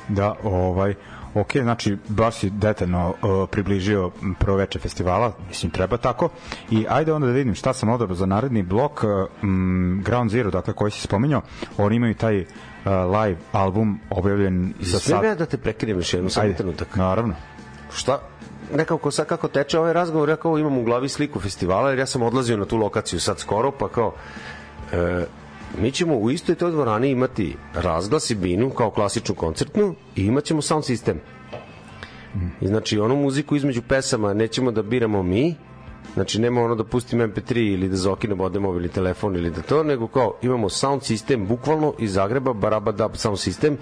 [0.07, 0.95] Da, ovaj,
[1.33, 6.29] ok, znači baš si detaljno uh, približio prvo veče festivala, mislim treba tako
[6.71, 10.73] i ajde onda da vidim šta sam odabrao za naredni blok um, Ground Zero, dakle
[10.73, 11.41] koji si spominjao
[11.77, 12.47] oni imaju taj uh,
[12.85, 15.19] live album objavljen za sad.
[15.19, 16.95] Sve da te prekinem još jednom sam trenutak.
[16.95, 17.33] Naravno.
[17.93, 18.19] Šta,
[18.73, 22.05] nekako sad kako teče ovaj razgovor, ja kao imam u glavi sliku festivala, jer ja
[22.05, 24.13] sam odlazio na tu lokaciju sad skoro, pa kao
[24.91, 25.25] e,
[25.81, 30.43] mi ćemo u istoj toj dvorani imati razglas i binu kao klasičnu koncertnu i imat
[30.43, 31.19] ćemo sound sistem.
[32.61, 35.55] I znači onu muziku između pesama nećemo da biramo mi,
[36.13, 39.83] Znači nema ono da pustim MP3 ili da zokinem ode mobilni telefon ili da to,
[39.83, 43.77] nego kao imamo sound sistem bukvalno iz Zagreba, Baraba Dub sound sistem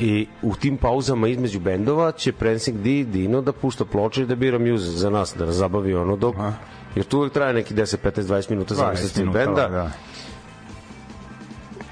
[0.00, 4.34] I u tim pauzama između bendova će Prensing D Dino da pušta ploče i da
[4.34, 6.34] bira muse za nas, da nas zabavi ono dok...
[6.34, 6.52] Aha.
[6.94, 9.68] Jer tu uvek traje neki 10, 15, 20 minuta zavisnosti od benda.
[9.68, 9.90] Da.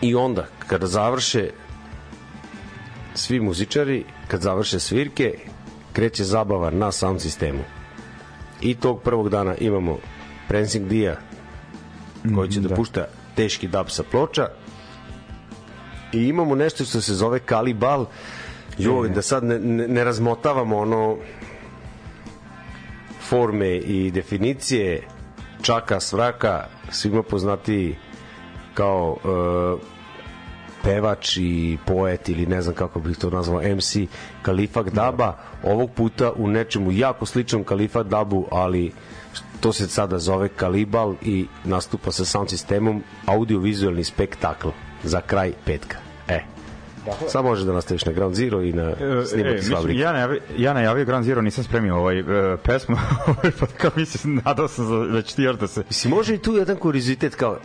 [0.00, 1.50] I onda, kada završe
[3.14, 5.38] svi muzičari, kad završe svirke,
[5.92, 7.64] kreće zabava na sound sistemu.
[8.60, 9.98] I tog prvog dana imamo
[10.48, 11.16] Prensing Dia
[12.34, 12.74] koji će da, da.
[12.74, 14.48] pušta teški dub sa ploča.
[16.12, 18.06] I imamo nešto što se zove Kalibal.
[18.78, 21.16] Joj, da sad ne, ne, ne razmotavamo ono
[23.20, 25.02] forme i definicije.
[25.62, 27.96] Čaka svraka svima poznati
[28.78, 29.80] kao uh,
[30.84, 33.96] pevač i poet ili ne znam kako bih to nazvao MC
[34.42, 38.92] Kalifak Daba ovog puta u nečemu jako sličnom Kalifak Dabu ali
[39.60, 44.68] to se sada zove Kalibal i nastupa sa sound sistemom audiovizualni spektakl
[45.02, 45.98] za kraj petka.
[46.28, 46.40] E,
[47.06, 50.00] Dakle, Samo može da nastaviš na Ground Zero i na e, snimati e, s fabrike.
[50.00, 52.26] Ja, najavio, ja najavio Ground Zero, nisam spremio ovaj uh,
[52.64, 55.82] pesmu, ovaj, pa kao mislim, nadao sam za, da će ti još da se...
[55.88, 57.58] Mislim, može i tu jedan kurizitet kao...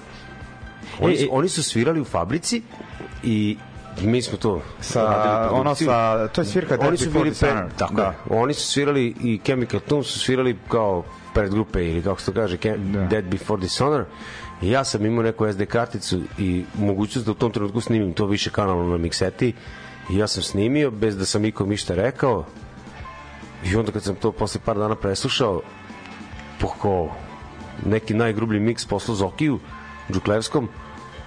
[0.99, 2.61] Oni, e, e, oni su svirali u fabrici
[3.23, 3.57] i
[4.01, 8.13] mi smo to sa ono sa to je svirka oni su bili pre, tako da.
[8.29, 12.57] oni su svirali i Chemical Tomb su svirali kao predgrupe ili kako se to kaže
[12.57, 12.99] da.
[13.05, 14.05] Dead Before Dishonor.
[14.61, 18.25] I ja sam imao neku SD karticu i mogućnost da u tom trenutku snimim to
[18.25, 19.53] više kanalno na mikseti
[20.09, 22.45] i ja sam snimio bez da sam ikom ništa rekao.
[23.65, 25.61] I onda kad sam to posle par dana preslušao
[26.59, 27.09] poko
[27.85, 29.59] neki najgrublji miks poslao Zokiju
[30.11, 30.69] Džuklevskom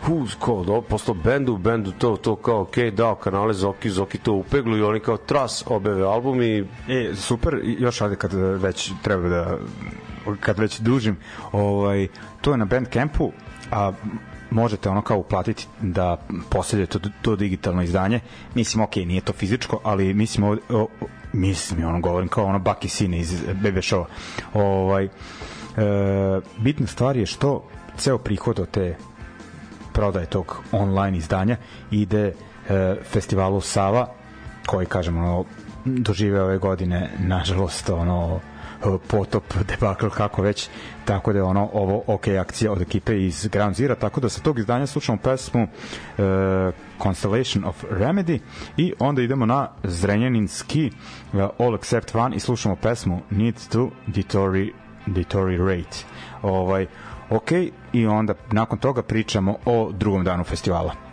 [0.05, 4.33] hu, kao, da, posle bendu, bendu to, to kao, ok, dao kanale Zoki, Zoki to
[4.33, 6.65] upeglu i oni kao tras obeve album i...
[6.89, 9.59] E, super, još ajde kad već treba da
[10.41, 11.17] kad već dužim,
[11.53, 12.09] ovaj,
[12.41, 13.33] to je na Bandcampu,
[13.71, 13.93] a
[14.51, 16.17] možete ono kao uplatiti da
[16.51, 18.21] posedete to, to digitalno izdanje.
[18.55, 20.87] Mislim, ok, nije to fizičko, ali mislim, o, o,
[21.33, 24.05] mislim, ono govorim kao ono Baki Sine iz Bebe Show.
[24.55, 25.11] Ovaj, e,
[26.59, 28.97] bitna stvar je što ceo prihod od te
[29.97, 31.57] prodaje tog online izdanja
[31.91, 32.33] ide e,
[33.05, 34.09] festivalu Sava
[34.67, 35.45] koji kažemo ono,
[35.85, 38.41] dožive ove godine nažalost ono
[39.09, 40.69] potop, debakl, kako već,
[41.05, 44.41] tako da je ono ovo ok akcija od ekipe iz Ground Zero, tako da sa
[44.41, 46.25] tog izdanja slušamo pesmu uh,
[47.03, 48.39] Constellation of Remedy
[48.77, 50.91] i onda idemo na Zrenjaninski
[51.33, 53.91] uh, All Except One i slušamo pesmu Need to
[55.07, 55.99] Deteriorate.
[56.43, 56.87] Ovaj,
[57.31, 57.51] ok,
[57.93, 61.06] i onda nakon toga pričamo o drugom danu festivala.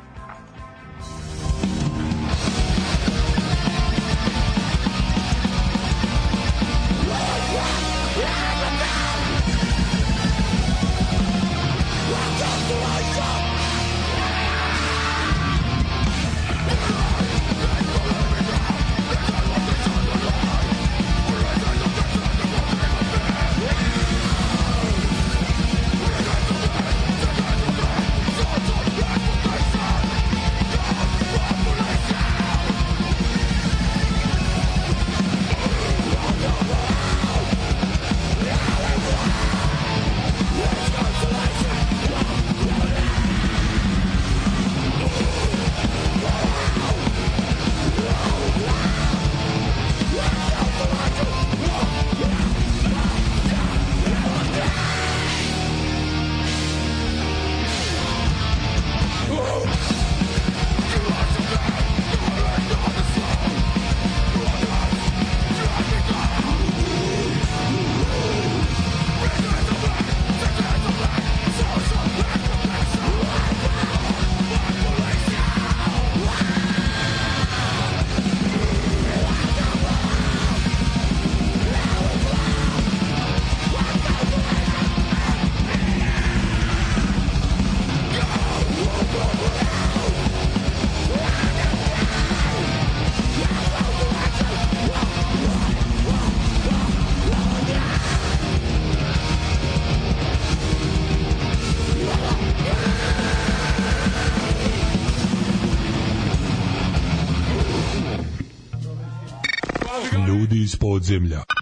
[111.14, 111.53] Podzemlja.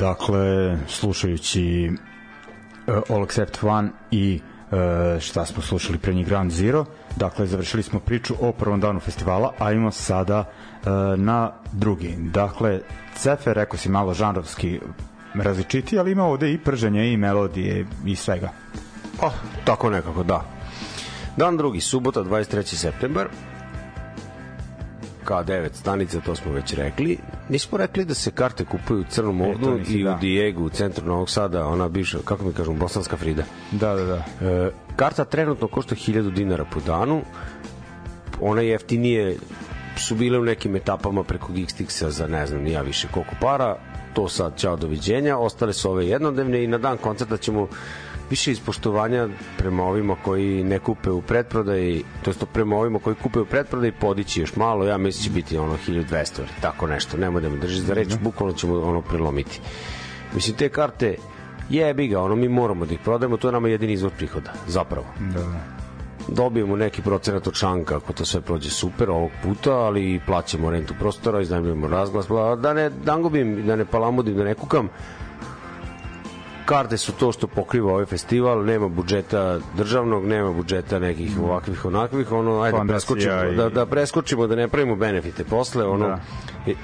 [0.00, 1.90] Dakle, slušajući
[2.86, 4.40] uh, All Except One i
[4.70, 6.84] uh, šta smo slušali pre njih Ground Zero,
[7.16, 10.86] dakle, završili smo priču o prvom danu festivala, a imamo sada uh,
[11.18, 12.16] na drugi.
[12.18, 12.80] Dakle,
[13.14, 14.80] Cefe, rekao si malo žanrovski
[15.34, 18.50] različiti, ali ima ovde i prženje i melodije i svega.
[19.20, 19.30] Pa,
[19.64, 20.44] tako nekako, da.
[21.36, 23.26] Dan drugi, subota, 23.
[25.20, 27.18] septembar, K9 stanica, to smo već rekli.
[27.48, 30.14] Nismo rekli da se karte kupuju u Crnom E, Ovnu nisi, i da.
[30.14, 33.42] u Dijegu, u centru Novog Sada, ona bivša, kako mi kažemo, Bosanska Frida.
[33.72, 34.24] Da, da, da.
[34.46, 37.22] E, karta trenutno košta 1000 dinara po danu.
[38.40, 39.36] Ona jeftinije
[39.96, 43.76] su bile u nekim etapama preko Geekstixa za ne znam, nija više koliko para.
[44.14, 45.38] To sad, ćao, doviđenja.
[45.38, 47.68] Ostale su ove jednodnevne i na dan koncerta ćemo
[48.30, 49.28] više ispoštovanja
[49.58, 53.92] prema ovima koji ne kupe u pretprodaji, to jest prema ovima koji kupe u pretprodaji
[53.92, 57.48] podići još malo, ja mislim da će biti ono 1200 ili tako nešto, nemoj da
[57.48, 59.60] me držiš za reč, bukvalno ćemo ono prelomiti.
[60.34, 61.16] Mislim, te karte,
[61.70, 65.06] jebi ga, ono mi moramo da ih prodajemo, to je nama jedini izvor prihoda, zapravo.
[65.20, 65.80] da, da.
[66.28, 70.94] Dobijemo neki procenat od šanka ako to sve prođe super ovog puta, ali plaćamo rentu
[70.98, 74.88] prostora, iznajmljujemo razglas, bla, da ne dangobim, da ne palamudim, da ne kukam.
[76.70, 79.42] Karte su to što pokriva ovaj festival, nema budžeta
[79.74, 84.46] državnog, nema budžeta nekih ovakvih onakvih, ono ajde da Fondacija preskočimo, i- da, da preskočimo,
[84.46, 86.18] da ne pravimo benefite posle, ono Da.
[86.66, 86.76] i-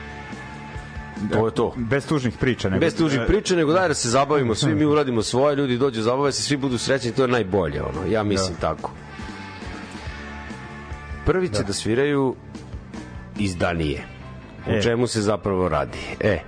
[1.33, 1.73] to je to.
[1.77, 2.69] Bez tužnih priča.
[2.69, 6.03] Nego, Bez tužnih priča, nego daj da se zabavimo, svi mi uradimo svoje, ljudi dođu,
[6.03, 8.91] zabave se, svi budu srećni, to je najbolje, ono, ja mislim tako.
[11.27, 12.35] Prvi će da, sviraju
[13.39, 14.05] iz Danije.
[14.67, 14.83] O E.
[14.83, 15.99] čemu se zapravo radi?
[16.21, 16.39] E,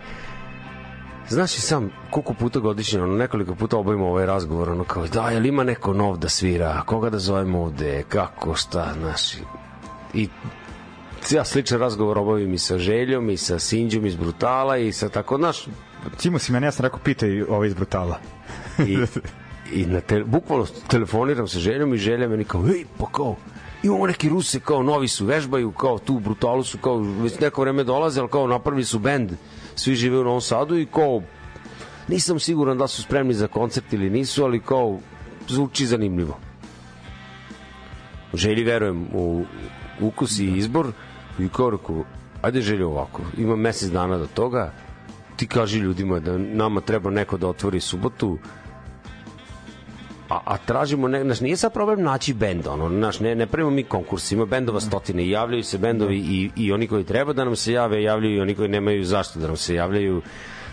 [1.29, 5.31] Znaš i sam koliko puta godišnje, ono, nekoliko puta obavimo ovaj razgovor, ono kao, da,
[5.31, 9.35] jel ima neko nov da svira, koga da zovemo ovde, kako, šta, znaš,
[10.15, 10.29] i-
[11.31, 15.37] ja sličan razgovor obavim i sa Željom, i sa Sinđom iz Brutala, i sa tako,
[15.37, 15.67] znaš,
[16.17, 18.19] Cimo si mene, ja sam rekao, pitaj ovo iz Brutala.
[18.87, 18.99] i,
[19.73, 23.37] i na te, bukvalno telefoniram sa željom i želja meni kao, ej, pa kao,
[23.83, 27.61] imamo neki Ruse, kao novi su, vežbaju, kao tu u Brutalu su, kao, već neko
[27.61, 29.33] vreme dolaze, ali kao napravili su bend,
[29.79, 31.23] svi žive u Novom Sadu i kao,
[32.09, 34.99] nisam siguran da su spremni za koncert ili nisu, ali kao,
[35.49, 36.39] zvuči zanimljivo.
[38.35, 39.45] Želji verujem u
[40.01, 40.87] ukus i izbor
[41.39, 42.05] i kao rekao,
[42.43, 44.73] ajde želje ovako, ima mesec dana do toga,
[45.37, 48.39] ti kaži ljudima da nama treba neko da otvori subotu,
[50.29, 53.71] a, a tražimo, ne, znaš, nije sad problem naći bend, ono, znaš, ne, ne pravimo
[53.71, 57.45] mi konkurs, ima bendova stotine i javljaju se bendovi i, i oni koji treba da
[57.45, 60.23] nam se jave, javljaju i oni koji nemaju zašto da nam se javljaju,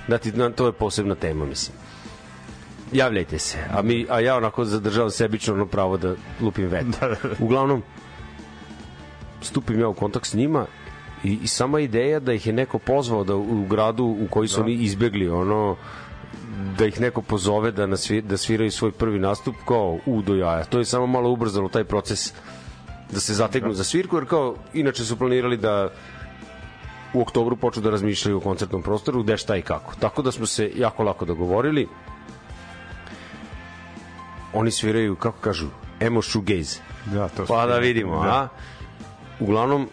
[0.07, 1.77] da ti, na, to je posebna tema, mislim.
[2.91, 6.85] Javljajte se, a, mi, a ja onako zadržavam sebično ono pravo da lupim vet.
[7.39, 7.83] Uglavnom,
[9.41, 10.65] stupim ja u kontakt s njima
[11.23, 14.61] i, i sama ideja da ih je neko pozvao da u, gradu u koji su
[14.61, 15.75] oni izbegli ono
[16.77, 20.63] da ih neko pozove da, nasvi, da sviraju svoj prvi nastup kao u do jaja.
[20.63, 22.33] To je samo malo ubrzalo taj proces
[23.11, 25.89] da se zategnu za svirku, jer kao inače su planirali da
[27.13, 29.95] u oktobru počnu da razmišljaju o koncertnom prostoru, gde šta i kako.
[29.99, 31.87] Tako da smo se jako lako dogovorili.
[34.53, 35.67] Oni sviraju, kako kažu,
[35.99, 36.79] emo shoegaze.
[37.05, 38.29] Da, to Pa da vidimo, Da.
[38.29, 38.47] a?
[39.39, 39.89] Uglavnom,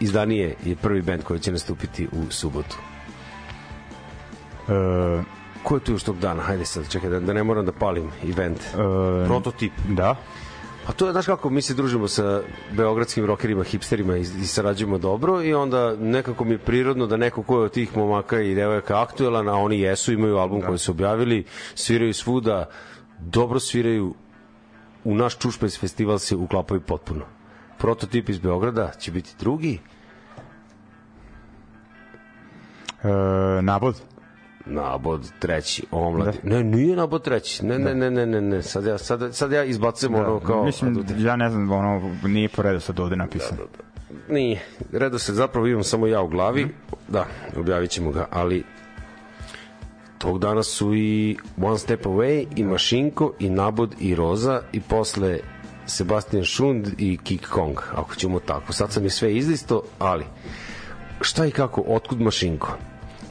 [0.00, 2.76] izdanije je prvi band koji će nastupiti u subotu.
[4.68, 5.22] E,
[5.62, 6.42] Ko je tu još tog dana?
[6.42, 8.58] Hajde sad, čekaj, da, da ne moram da palim event.
[8.60, 9.72] e, Prototip.
[9.88, 10.16] Da.
[10.86, 12.40] A to je, znaš kako, mi se družimo sa
[12.72, 17.42] beogradskim rokerima, hipsterima i, i sarađujemo dobro i onda nekako mi je prirodno da neko
[17.42, 20.66] ko je od tih momaka i devojaka aktuelan, a oni jesu, imaju album da.
[20.66, 21.44] koji su objavili,
[21.74, 22.68] sviraju svuda,
[23.18, 24.14] dobro sviraju,
[25.04, 27.24] u naš Čušpes festival se uklapaju potpuno.
[27.78, 29.78] Prototip iz Beograda će biti drugi,
[33.04, 34.02] E, nabod.
[34.66, 36.38] Nabod treći, omladi.
[36.42, 36.56] Da.
[36.56, 37.66] Ne, nije nabod treći.
[37.66, 38.62] Ne, ne, ne, ne, ne, ne.
[38.62, 40.64] Sad ja, sad, sad ja izbacujem ono kao...
[40.64, 43.62] Mislim, ja ne znam, ono, nije po redu sad ovde napisano.
[44.28, 44.60] Nije.
[44.92, 46.68] Redo se zapravo imam samo ja u glavi.
[47.08, 48.64] Da, objavit ćemo ga, ali
[50.18, 55.38] tog dana su i One Step Away i Mašinko i Nabod i Roza i posle
[55.86, 58.72] Sebastian Šund i Kick Kong, ako ćemo tako.
[58.72, 60.24] Sad sam je sve izlisto, ali
[61.20, 62.76] šta i kako, otkud Mašinko?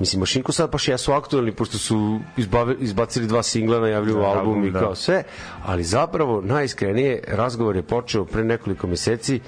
[0.02, 4.48] Mislim, Mašinko sad baš jesu aktualni, pošto su izbave, izbacili dva singla, najavljuju Da, album,
[4.48, 4.80] album, i da.
[4.80, 5.24] kao sve,
[5.66, 9.40] ali zapravo najiskrenije razgovor je počeo pre nekoliko meseci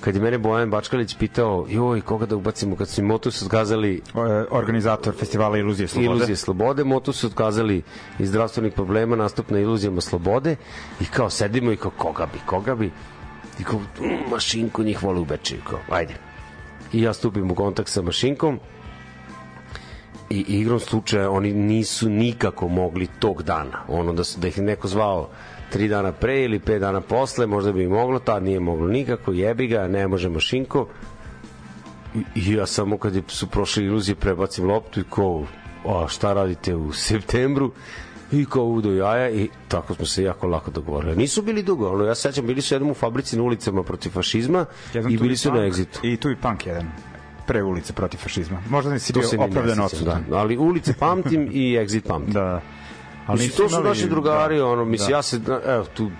[0.00, 2.76] kad je mene Bojan Bačkalić pitao joj, koga da ubacimo?
[2.76, 6.06] Kad su im Motus otkazali O, e, organizator festivala Iluzije Slobode.
[6.06, 7.82] Iluzije slobode, Motus su otkazali
[8.18, 10.56] iz zdravstvenih problema nastup na iluzijama slobode.
[11.00, 12.90] I kao sedimo i kao koga bi, koga bi?
[13.60, 16.14] I kao mm, mašinku njih vole u Bečeju kao, ajde.
[16.92, 18.60] I ja stupim u kontakt sa mašinkom
[20.30, 24.88] i igrom slučaja oni nisu nikako mogli tog dana ono da, su, da ih neko
[24.88, 25.28] zvao
[25.70, 29.66] tri dana pre ili pet dana posle možda bi moglo, tad nije moglo nikako jebi
[29.66, 30.88] ga, ne može mašinko
[32.34, 35.44] i, ja samo kad su prošle iluzije prebacim loptu i ko
[35.86, 37.72] a šta radite u septembru
[38.32, 41.16] i kao udo jaja i tako smo se jako lako dogovorili.
[41.16, 44.10] Nisu bili dugo, ono, ja se sećam, bili su jednom u fabrici na ulicama protiv
[44.10, 44.64] fašizma
[44.94, 46.00] Jedan i bili su na egzitu.
[46.02, 46.90] I tu i punk jedan
[47.48, 48.62] pre ulice protiv fašizma.
[48.70, 50.24] Možda nisi To bio opravdan odsutan.
[50.28, 50.36] Da.
[50.36, 52.34] Ali ulice pamtim i exit pamtim.
[52.34, 52.40] Da.
[52.40, 52.60] da.
[53.26, 55.16] Ali mislim, to su naši drugari, da, ono, mislim, da.
[55.16, 56.10] ja se, evo, tu,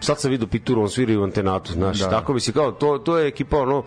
[0.00, 2.10] sad sam vidio Pituru, on svira u antenatu, znaš, Da.
[2.10, 3.84] tako mislim, kao, to, to je ekipa, ono,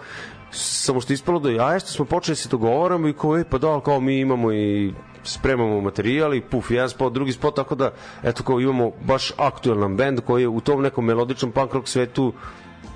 [0.52, 3.58] samo što ispalo da jaje, što smo počeli da se dogovaramo i kao, e, pa
[3.58, 4.94] da, kao mi imamo i
[5.24, 7.92] spremamo materijal i puf, jedan spot, drugi spot, tako da,
[8.24, 12.34] eto, kao imamo baš aktualan bend koji je u tom nekom melodičnom punk rock svetu,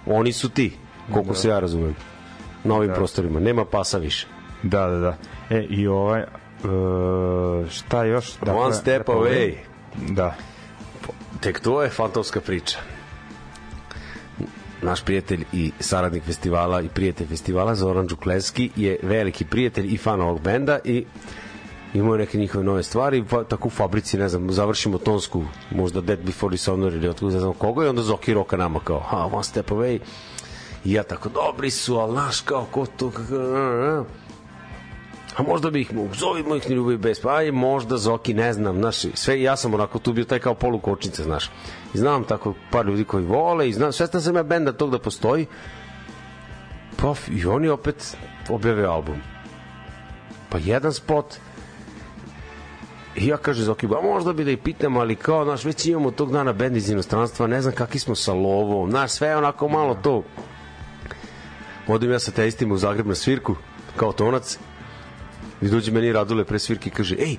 [0.06, 0.74] oni su ti,
[1.14, 1.96] koliko se ja razumem,
[2.66, 4.28] na ovim prostorima, nema pasa više.
[4.64, 5.18] Da, da, da.
[5.50, 8.34] E, i ovaj, uh, šta još?
[8.48, 9.54] One step away.
[10.10, 10.36] Da.
[11.40, 12.78] Tek to je fantomska priča.
[14.82, 20.22] Naš prijatelj i saradnik festivala i prijatelj festivala Zoran Đukleski je veliki prijatelj i fan
[20.22, 21.06] ovog benda i
[21.94, 26.20] imao neke njihove nove stvari, pa tako u fabrici, ne znam, završimo tonsku, možda Dead
[26.20, 29.44] Before Dishonor ili otkud, ne znam koga, i onda Zoki roka nama kao, ha, one
[29.44, 30.00] step away,
[30.86, 33.12] i ja tako, dobri su, ali naš, kao, ko to,
[35.38, 38.54] a možda bi ih zovimo ih ni ljubav i bez, pa aj možda Zoki, ne
[38.54, 41.52] znam, znaš, sve, ja sam onako tu bio taj kao polu kočnice, znaš,
[41.94, 45.00] i znam tako par ljudi koji vole, i znam, svestan sam ja benda tog da
[45.00, 45.46] postoji,
[47.02, 48.18] pa i oni opet
[48.50, 49.16] objave album,
[50.50, 51.26] pa jedan spot,
[53.16, 56.12] I ja kaže Zoki, ba možda bi da i pitam, ali kao, znaš, već imamo
[56.12, 59.68] tog dana bend iz inostranstva, ne znam kakvi smo sa lovom, znaš, sve je onako
[59.68, 60.24] malo to.
[61.88, 63.56] Odim ja sa teistima u Zagreb na svirku,
[63.96, 64.58] kao tonac,
[65.62, 67.38] i dođe meni Radule pre svirke i kaže, ej,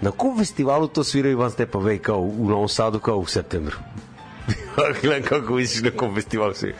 [0.00, 3.76] na kom festivalu to sviraju Van Stepa Way kao u Novom Sadu kao u septembru?
[5.02, 6.76] Gledam kako misliš na kom festivalu sviraju.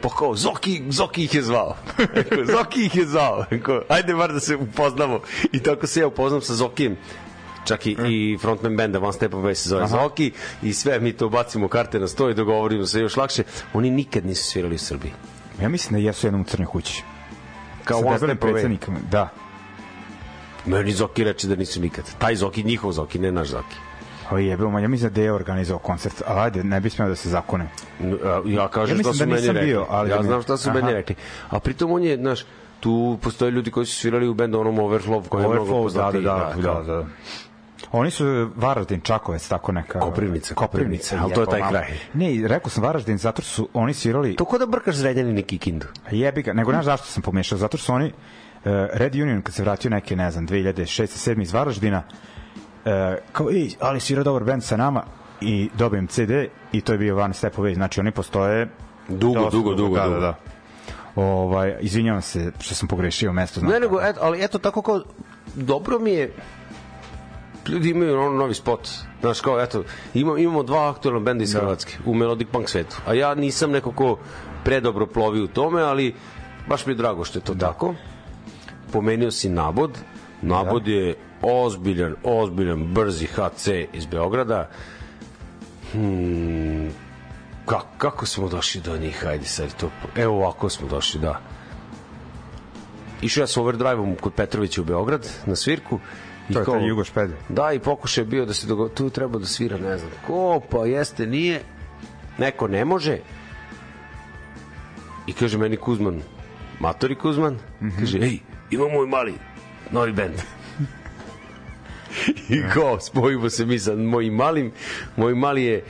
[0.00, 1.76] Pa kao, Zoki, Zoki ih je zvao.
[2.56, 3.44] Zoki ih je zvao.
[3.88, 5.20] Ajde bar da se upoznamo.
[5.52, 6.96] I tako se ja upoznam sa Zokijem.
[7.64, 10.02] Čak i, i frontman benda One Step Away se zove Aha.
[10.02, 10.32] Zoki
[10.62, 13.42] i sve mi to bacimo karte na sto i dogovorimo se još lakše.
[13.72, 15.12] Oni nikad nisu svirali u Srbiji.
[15.62, 17.02] Ja mislim da jesu jednom u Crnoj kući.
[17.84, 18.34] Kao Away.
[18.34, 19.28] predsednikom, Da.
[20.66, 22.04] Meni Zoki reče da nisu nikad.
[22.18, 23.76] Taj Zoki, njihov Zoki, ne naš Zoki.
[24.30, 27.14] O jebeo, ma ja mislim da je organizovao koncert, ali ajde, ne bi smeo da
[27.14, 27.68] se zakone.
[28.44, 29.66] Ja kažem Ja šta mislim su da meni rekli.
[29.66, 30.78] bio, ali ja da znam šta su Aha.
[30.78, 31.14] meni rekli.
[31.48, 32.44] A pritom on je, znaš,
[32.80, 35.82] tu postoje ljudi koji su svirali u bendu onom Overflow koji je mnogo Overflow, da,
[35.82, 36.22] poznatiji.
[36.22, 37.06] da, da, kao- da, da.
[37.92, 40.00] Oni su Varaždin, Čakovec, tako neka...
[40.00, 41.70] Koprivnica, Koprivnica, ali to je taj malo.
[41.70, 41.98] kraj.
[42.14, 44.36] Ne, rekao sam Varaždin, zato što su oni svirali...
[44.36, 45.86] To ko da brkaš Zrenjanin i Kikindu.
[46.10, 47.58] Jebi ga, nego znaš zašto sam pomešao?
[47.58, 48.12] Zato što su oni uh,
[48.92, 51.30] Red Union kad se vratio neke, ne znam, 2006.
[51.30, 52.92] 7 iz Varaždina, uh,
[53.32, 55.02] kao, ej, ali svira dobar band sa nama
[55.40, 56.30] i dobijem CD
[56.72, 57.74] i to je bio One Step Away.
[57.74, 58.68] Znači oni postoje
[59.08, 60.14] Dugo, dosta dugo, dugo, Da, dugo.
[60.14, 60.34] da, da.
[61.16, 63.60] Ovaj, izvinjavam se što sam pogrešio mesto.
[63.60, 65.02] Znam Ne, nego, et, ali eto, tako kao,
[65.54, 66.32] dobro mi je,
[67.68, 68.88] ljudi imaju ono novi spot.
[69.20, 71.60] Znaš, kao, eto, imamo, imamo dva aktualna benda iz da.
[71.60, 72.96] Hrvatske u Melodic Punk svetu.
[73.06, 74.18] A ja nisam neko ko
[74.64, 76.14] predobro plovi u tome, ali
[76.68, 77.66] baš mi je drago što je to da.
[77.66, 77.94] tako.
[78.92, 79.98] Pomenio si Nabod.
[80.42, 80.90] Nabod da.
[80.90, 84.68] je ozbiljan, ozbiljan, brzi HC iz Beograda.
[85.92, 86.90] Hmm,
[87.66, 89.24] kako, kako smo došli do njih?
[89.24, 89.90] Hajde sad to.
[90.16, 91.40] Evo ovako smo došli, da.
[93.22, 96.00] Išao ja sa overdrive-om kod Petrovića u Beograd na svirku.
[96.48, 97.34] I To je taj Jugo Špede.
[97.48, 98.88] Da, i pokušaj je bio da se dogo...
[98.88, 101.60] tu treba da svira, ne znam, ko, pa jeste, nije.
[102.38, 103.18] Neko ne može.
[105.26, 106.22] I kaže meni Kuzman,
[106.80, 107.98] Matori Kuzman, mm -hmm.
[107.98, 108.38] kaže, ej,
[108.70, 109.34] ima moj mali,
[109.90, 110.34] novi bend.
[112.48, 114.72] I kao, spojimo se mi sa mojim malim,
[115.16, 115.84] moj mali je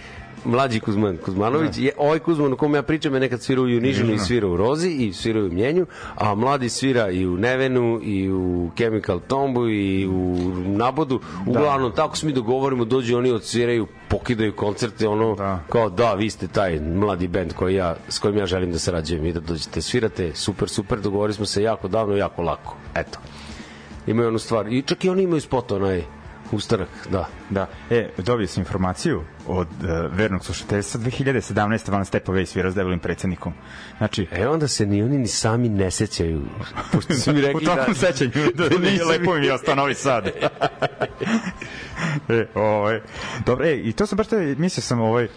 [0.47, 3.81] mlađi Kuzman Kuzmanović, je, ovaj Kuzman o kom ja pričam je nekad svirao i u
[3.81, 8.01] Nižinu i svira u Rozi i svira u Mjenju, a mladi svira i u Nevenu
[8.03, 10.37] i u Chemical Tombu i u
[10.67, 11.21] Nabodu.
[11.47, 15.61] Uglavnom, tako se mi dogovorimo, dođu oni odsviraju, pokidaju koncerte, ono, Da.
[15.71, 19.27] kao da, vi ste taj mladi bend koji ja, s kojim ja želim da sarađujem
[19.27, 22.77] i da dođete, svirate, super, super, dogovorili smo se jako davno, jako lako.
[22.95, 23.19] Eto.
[24.07, 24.73] Imaju onu stvar.
[24.73, 26.05] I čak i oni imaju spot, onaj,
[26.53, 27.29] ustarak, da.
[27.51, 27.69] Da.
[27.91, 31.91] E, dobio sam informaciju od uh, vernog slušateljstva 2017.
[31.91, 33.53] Van Stepa Way svira s debelim predsednikom.
[33.99, 36.43] Znači, E onda se ni oni ni sami ne sećaju.
[36.93, 37.95] Pošto su mi u rekli tokom da...
[37.95, 40.27] sećanju da, da nisu lepo im je ostao Novi Sad.
[42.29, 43.01] e, ovaj,
[43.47, 45.29] dobro, e, i to sam baš te, mislio sam ovaj, e,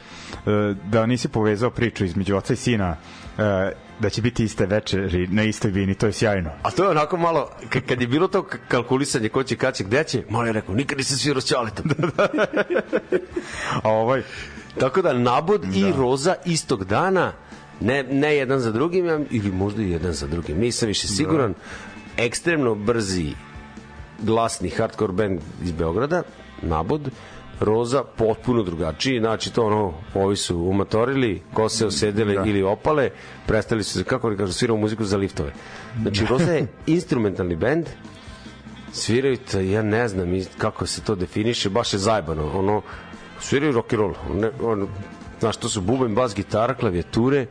[0.85, 2.97] da nisi povezao priču između oca i sina
[3.99, 6.49] da će biti iste večeri na istoj vini, to je sjajno.
[6.63, 7.49] A to je onako malo,
[7.87, 10.97] kad je bilo to kalkulisanje ko će, kad će, gde će, malo je rekao, nikad
[10.97, 11.85] nisam svirao s Ćaletom.
[13.83, 14.23] A ovaj,
[14.79, 15.77] Tako da Nabod da.
[15.77, 17.33] i Roza istog dana,
[17.81, 21.53] ne, ne jedan za drugim, ja- ili možda i jedan za drugim, nisam više siguran,
[21.53, 22.23] da.
[22.23, 23.33] ekstremno brzi
[24.19, 26.23] glasni hardcore band iz Beograda,
[26.61, 27.09] Nabod,
[27.59, 32.43] Roza potpuno drugačiji, znači to ono, ovi su umatorili, kose osedele da.
[32.45, 33.09] ili opale,
[33.47, 35.53] prestali su, kako li kažu, svirao muziku za liftove.
[36.01, 37.85] Znači, Roza je instrumentalni band,
[38.91, 42.81] sviraju to, ja ne znam kako se to definiše, baš je zajbano, ono,
[43.39, 44.87] sviraju rock and roll, ne, on,
[45.39, 47.47] znaš, to su bubanj, bas, gitara, klavijature, e,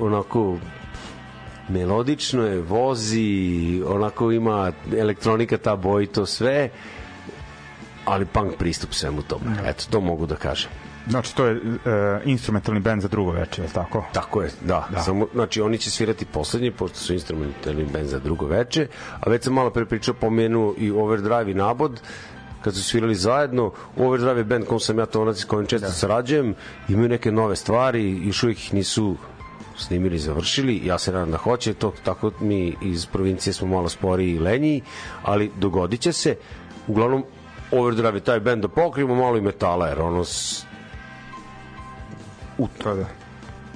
[0.00, 0.58] onako
[1.68, 6.70] melodično je, vozi, onako ima elektronika, ta boj to sve,
[8.06, 9.44] ali punk pristup svemu tome.
[9.66, 10.70] Eto, to mogu da kažem.
[11.08, 14.04] znači to je e, instrumentalni band za drugo veče, je li tako?
[14.12, 14.88] Tako je, da.
[14.90, 15.02] da.
[15.02, 18.86] Samo, znači, oni će svirati poslednji, pošto su instrumentalni band za drugo veče,
[19.20, 22.00] a već sam malo pre pričao, pomenu i Overdrive i Nabod,
[22.62, 25.92] kad su svirali zajedno, Overdrive je band kom sam ja tonac s kojim često da.
[25.92, 26.54] sarađujem,
[26.88, 29.16] imaju neke nove stvari, još uvijek ih nisu
[29.78, 34.34] snimili, završili, ja se nadam da hoće, to tako mi iz provincije smo malo sporiji
[34.34, 34.82] i lenji,
[35.22, 36.36] ali dogodit će se.
[36.86, 37.24] Uglavnom,
[37.70, 40.64] Overdrive taj band da pokrijemo malo i metala, jer ono s...
[42.58, 43.04] u, Pa da.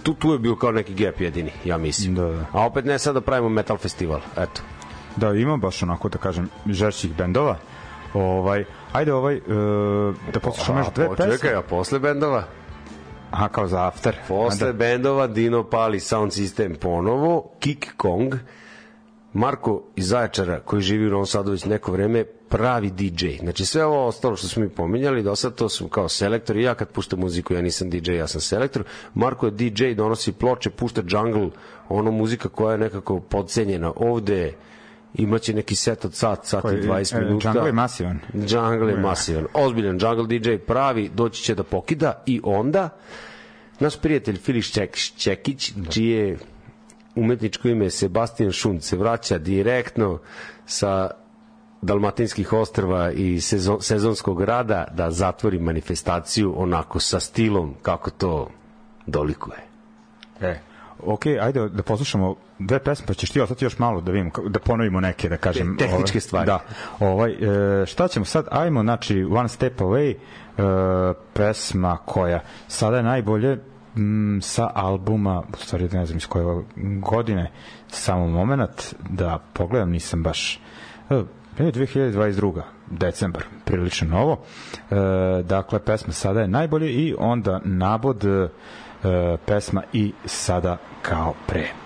[0.03, 2.15] tu, tu je bio kao neki gap jedini, ja mislim.
[2.15, 2.45] Da, da.
[2.53, 4.63] A opet ne sad da pravimo metal festival, eto.
[5.17, 7.57] Da, ima baš onako, da kažem, žešćih bendova.
[8.15, 9.41] Ovaj, ajde ovaj, e,
[10.33, 11.33] da poslušamo još dve pesme.
[11.33, 12.45] Čekaj, a posle bendova?
[13.31, 14.17] Aha, kao za after.
[14.29, 14.73] Posle Da.
[14.73, 18.35] bendova Dino Pali Sound System ponovo, Kick Kong,
[19.33, 23.29] Marko iz Zaječara koji živi u Novom Sadu već neko vreme, pravi DJ.
[23.41, 26.63] Znači sve ovo ostalo što smo mi pominjali, do sad to su kao selektor i
[26.63, 28.85] ja kad puštam muziku, ja nisam DJ, ja sam selektor.
[29.15, 31.51] Marko je DJ, donosi ploče, pušta jungle,
[31.89, 33.93] ono muzika koja je nekako podcenjena.
[33.97, 34.53] Ovde
[35.15, 37.49] imaće neki set od sat, sat i Koji, 20 e, minuta.
[37.49, 38.19] Jungle je masivan.
[38.35, 39.47] Jungle je masivan.
[39.55, 42.89] Ozbiljan Jungle DJ pravi, doći će da pokida i onda
[43.81, 46.39] naš prijatelj Filiš Ček, Čekić, čije
[47.15, 50.19] umetničko ime Sebastian Šund se vraća direktno
[50.67, 51.11] sa
[51.83, 58.49] Dalmatinskih ostrva i sezon, sezonskog rada da zatvori manifestaciju onako sa stilom kako to
[59.07, 59.59] dolikuje.
[60.41, 60.59] E,
[61.03, 64.49] ok, ajde da poslušamo dve pesme, pa ćeš ti ostati još malo da vidimo, ka-
[64.49, 65.77] da ponovimo neke, da kažem.
[65.79, 66.47] Te- tehničke ovaj, stvari.
[66.47, 66.61] Da.
[67.01, 67.31] Ovaj,
[67.83, 68.47] e, šta ćemo sad?
[68.51, 70.63] Ajmo, znači, One Step Away, e,
[71.33, 73.59] pesma koja sada je najbolje
[73.97, 76.65] m, sa albuma, u stvari ne znam iz koje
[77.01, 77.51] godine,
[77.89, 80.61] samo moment da pogledam, nisam baš
[81.11, 81.15] e,
[81.59, 82.63] je 2022.
[82.91, 84.41] decembar, prilično novo.
[84.91, 88.49] E, dakle, pesma sada je najbolje i onda nabod e,
[89.47, 91.80] pesma i sada kao pre.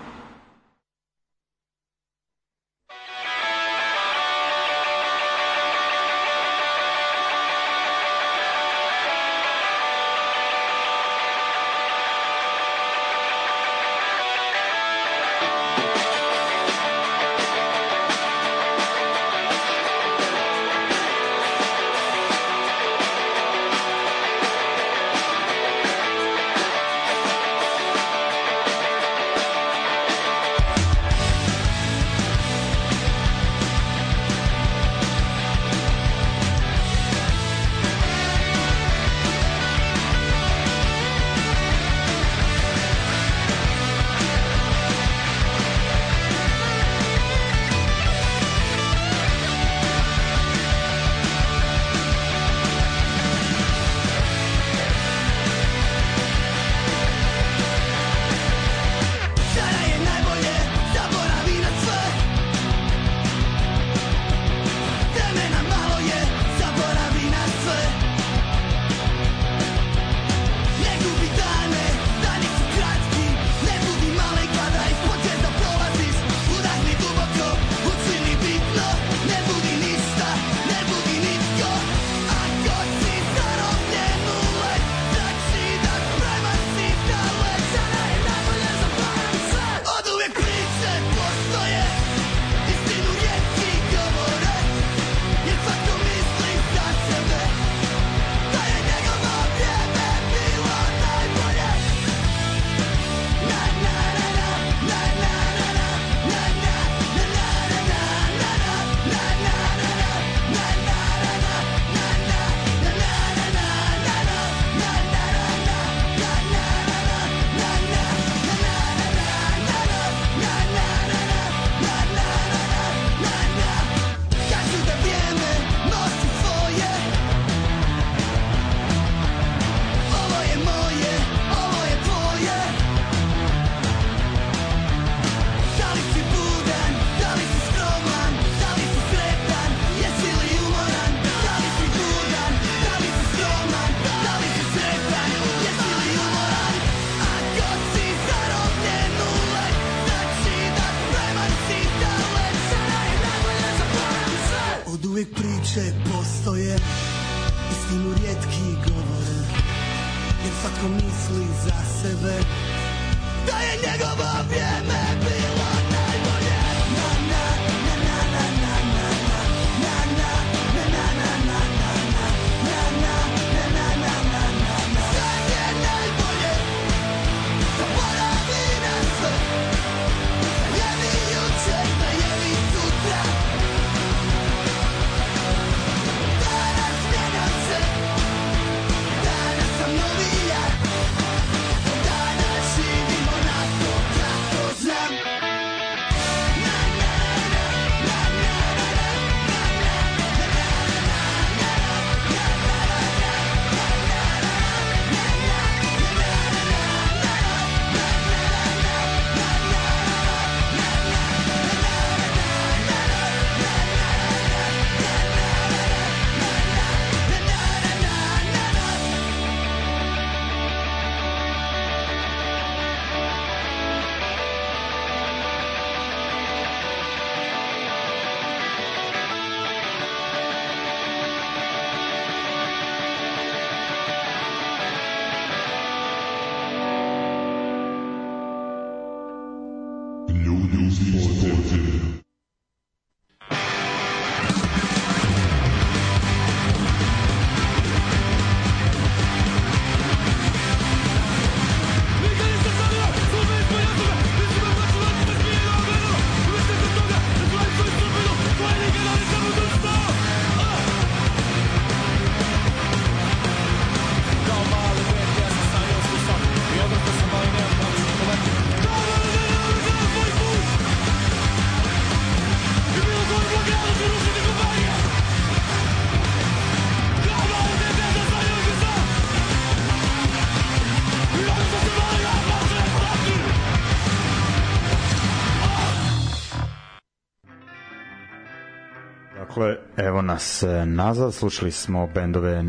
[290.25, 292.63] Nas e, nazad, slušali smo bendove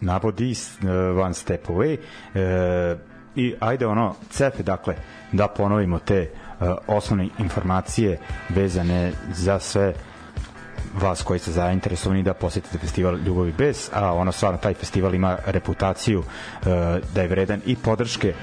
[0.00, 1.98] Nabodi, e, One Step Away
[2.34, 2.96] e,
[3.36, 4.94] i ajde ono, cepe, dakle,
[5.32, 6.30] da ponovimo te e,
[6.86, 8.18] osnovne informacije
[8.48, 9.94] vezane za sve
[11.00, 15.38] vas koji ste zainteresovani da posetite festival Ljubavi bez, a ono stvarno taj festival ima
[15.46, 16.64] reputaciju e,
[17.14, 18.34] da je vredan i podrške e,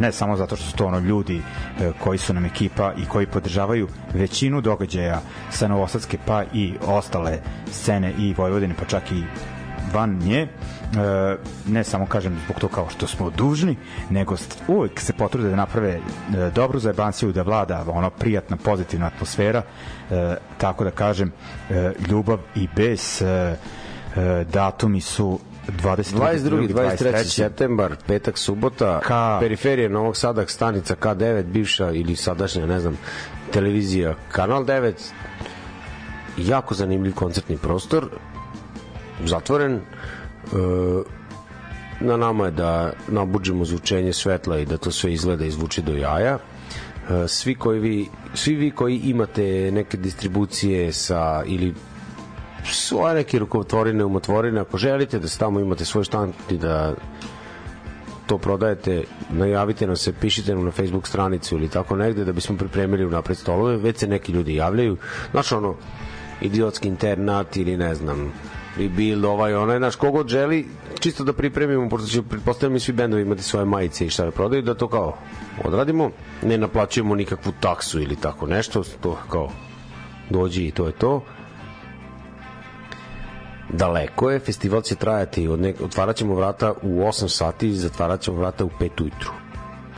[0.00, 1.36] ne samo zato što su to ono ljudi
[1.80, 7.38] e, koji su nam ekipa i koji podržavaju većinu događaja sa Novosadske pa i ostale
[7.70, 9.22] scene i Vojvodine pa čak i
[9.94, 10.48] van nje e,
[11.66, 13.76] ne samo kažem zbog to kao što smo dužni
[14.10, 14.36] nego
[14.68, 16.00] uvek se potrude da naprave e,
[16.54, 19.62] dobru zajebanciju da vlada ono prijatna pozitivna atmosfera
[20.10, 21.32] e, tako da kažem
[21.70, 23.56] e, ljubav i e, e,
[24.44, 25.38] datumi su
[25.68, 26.18] 22.
[26.18, 26.68] 22.
[26.68, 27.24] 23.
[27.24, 32.98] septembar, petak, subota, Ka- periferija Novog Sada, stanica K9, bivša ili sadašnja, ne znam,
[33.50, 34.92] televizija Kanal 9,
[36.36, 38.08] jako zanimljiv koncertni prostor,
[39.24, 39.80] zatvoren, e,
[42.00, 45.92] na nama je da nabuđemo zvučenje svetla i da to sve izgleda i zvuči do
[45.92, 46.38] jaja.
[46.38, 51.74] E, Svi koji vi, svi vi koji imate neke distribucije sa ili
[52.64, 56.94] svoje neke rukotvorine, umotvorine, ako želite da tamo imate svoj štand i da
[58.26, 62.56] to prodajete, najavite nam se, pišite nam na Facebook stranicu ili tako negde da bismo
[62.56, 64.96] pripremili unapred stolove, već se neki ljudi javljaju.
[65.30, 65.74] Znaš ono,
[66.40, 68.32] idiotski internat ili ne znam,
[68.76, 70.66] rebuild, ovaj, onaj, znaš, kogod želi,
[71.00, 74.30] čisto da pripremimo, pošto će, pretpostavljam i svi bendovi imati svoje majice i šta da
[74.30, 75.16] prodaju, da to kao
[75.64, 76.10] odradimo,
[76.42, 79.50] ne naplaćujemo nikakvu taksu ili tako nešto, to kao
[80.30, 81.22] dođi i to je to
[83.70, 88.20] daleko je, festival će trajati, od nek, otvarat ćemo vrata u 8 sati i zatvarat
[88.20, 89.30] ćemo vrata u 5 ujutru.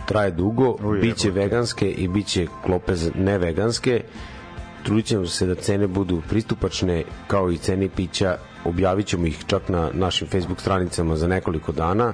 [0.07, 1.41] Traje dugo, Uj, biće jebote.
[1.41, 4.05] veganske i biće klope za- neveganske.
[4.83, 8.37] Trudit ćemo se da cene budu pristupačne, kao i cene pića.
[8.69, 12.13] Objavit ćemo ih čak na našim Facebook stranicama za nekoliko dana.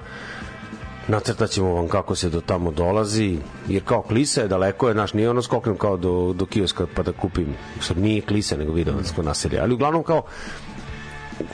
[1.09, 3.39] Nacrtat ćemo vam kako se do tamo dolazi,
[3.69, 7.03] jer kao Klisa je daleko, je, naš nije ono skoknem kao do, do kioska pa
[7.03, 10.23] da kupim, sad nije Klisa nego Vidovansko naselje, ali uglavnom kao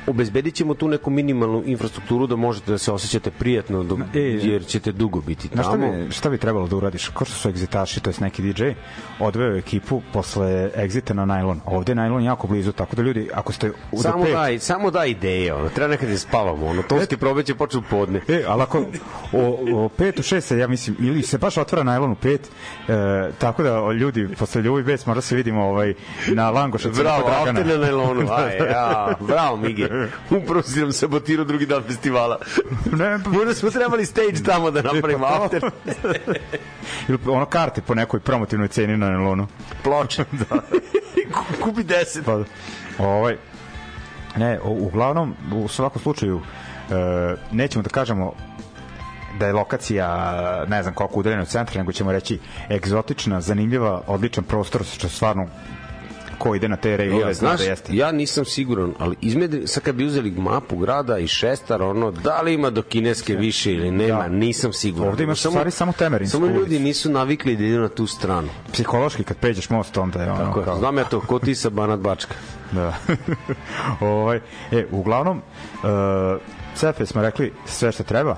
[0.07, 4.67] obezbedit ćemo tu neku minimalnu infrastrukturu da možete da se osjećate prijatno do, E, jer
[4.67, 5.93] ćete dugo biti Znaš šta tamo.
[5.93, 7.09] bi, šta bi trebalo da uradiš?
[7.09, 8.65] Ko što su egzitaši, to je neki DJ,
[9.21, 11.61] odveo ekipu posle egzita na najlon.
[11.67, 14.91] Ovde je najlon jako blizu, tako da ljudi, ako ste u Samo pet- daj, samo
[14.91, 18.21] daj ideje, ono, treba nekad da spavamo, ono, tonski probe će početi u podne.
[18.29, 18.79] E, ali ako
[19.33, 19.43] o,
[19.75, 22.49] o pet u šest ja mislim, ili se baš otvara najlon u pet,
[22.89, 22.93] e,
[23.39, 25.95] tako da o, ljudi, posle ljubi bez, možda se vidimo ovaj,
[26.29, 30.09] na Langoša Crkva Bravo, after na najlonu, aj, ja, bravo Mige.
[30.37, 32.39] Upravo si nam sabotirao drugi dan festivala.
[32.93, 35.71] Ne, pa- Možda smo trebali stage tamo da napravimo Pa after
[37.09, 39.47] Ili ono karte po nekoj promotivnoj ceni na najlonu.
[39.83, 40.25] ploče.
[40.33, 40.61] da.
[41.63, 42.23] Kupi 10.
[42.25, 42.45] Pa,
[43.01, 43.37] ovaj,
[44.37, 46.41] ne, uglavnom, u svakom slučaju,
[46.91, 46.95] e,
[47.53, 48.33] nećemo da kažemo
[49.39, 50.09] da je lokacija
[50.67, 52.39] ne znam koliko udaljena od centra, nego ćemo reći
[52.71, 55.47] egzotična, zanimljiva, odličan prostor, što stvarno
[56.39, 57.97] ko ide na te rejlove Ja, zna znaš, da jeste.
[57.97, 62.43] ja nisam siguran, ali izmed, sad kad bi uzeli mapu grada i šestar, ono, da
[62.43, 64.29] li ima do kineske više ili nema, Da.
[64.29, 65.09] nisam siguran.
[65.09, 66.83] Ovde imaš u stvari samo Temerinsku Samo ljudi ulicu.
[66.83, 68.49] nisu navikli da idu na tu stranu.
[68.73, 70.79] Psihološki kad pređeš most, onda je ono Tako je, kao...
[70.79, 72.35] znam ja to, ko ti sa Banat Bačka.
[72.73, 72.95] Da.
[74.01, 74.41] ovaj,
[74.73, 76.41] e, uglavnom, uh,
[76.75, 78.37] Cefe smo rekli sve što treba.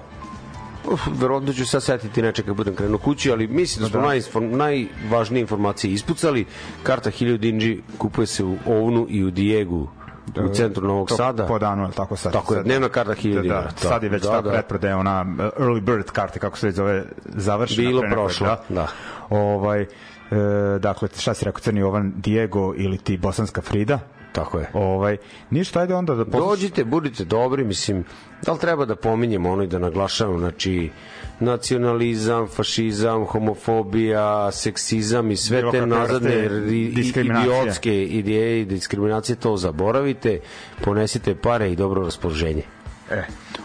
[0.89, 4.07] Uf, verovatno ću sad setiti nečeg kad budem krenuo kući, ali mislim da smo Da.
[4.07, 6.47] najinform, najvažnije informacije ispucali.
[6.83, 9.89] Karta 1000 dinđi kupuje se u Ovnu i u Dijegu
[10.37, 11.47] u centru Novog To Sada.
[11.47, 12.33] Po danu, je tako sad?
[12.33, 13.63] Tako je, dnevna karta 1000 da, dinara.
[13.83, 14.51] da, sad je već Da, tako da.
[14.53, 17.89] pretprodaja, ona uh, early bird karte, kako se već zove, završena.
[17.89, 18.87] Bilo prošlo, da.
[19.31, 19.87] Ovaj, e,
[20.79, 23.99] dakle, šta si rekao, Crni Jovan Diego ili ti Bosanska Frida?
[24.33, 24.71] Tako je.
[24.73, 25.17] Ovaj,
[25.51, 26.51] ništa, ajde onda da poslušamo.
[26.51, 28.05] Dođite, budite dobri, mislim,
[28.47, 30.91] da li treba da pominjemo ono i da naglašavamo, znači,
[31.41, 36.49] nacionalizam, fašizam, homofobija, seksizam i sve Bilo te nazadne
[36.97, 40.41] idiotske ideje i diskriminacije, to zaboravite,
[40.85, 42.63] ponesite pare i dobro raspoloženje.
[43.11, 43.23] E,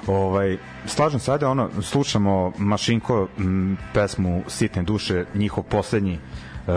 [0.07, 6.19] ovaj, slažem se, ajde ono, slušamo Mašinko m, pesmu Sitne duše, njihov poslednji
[6.67, 6.73] uh,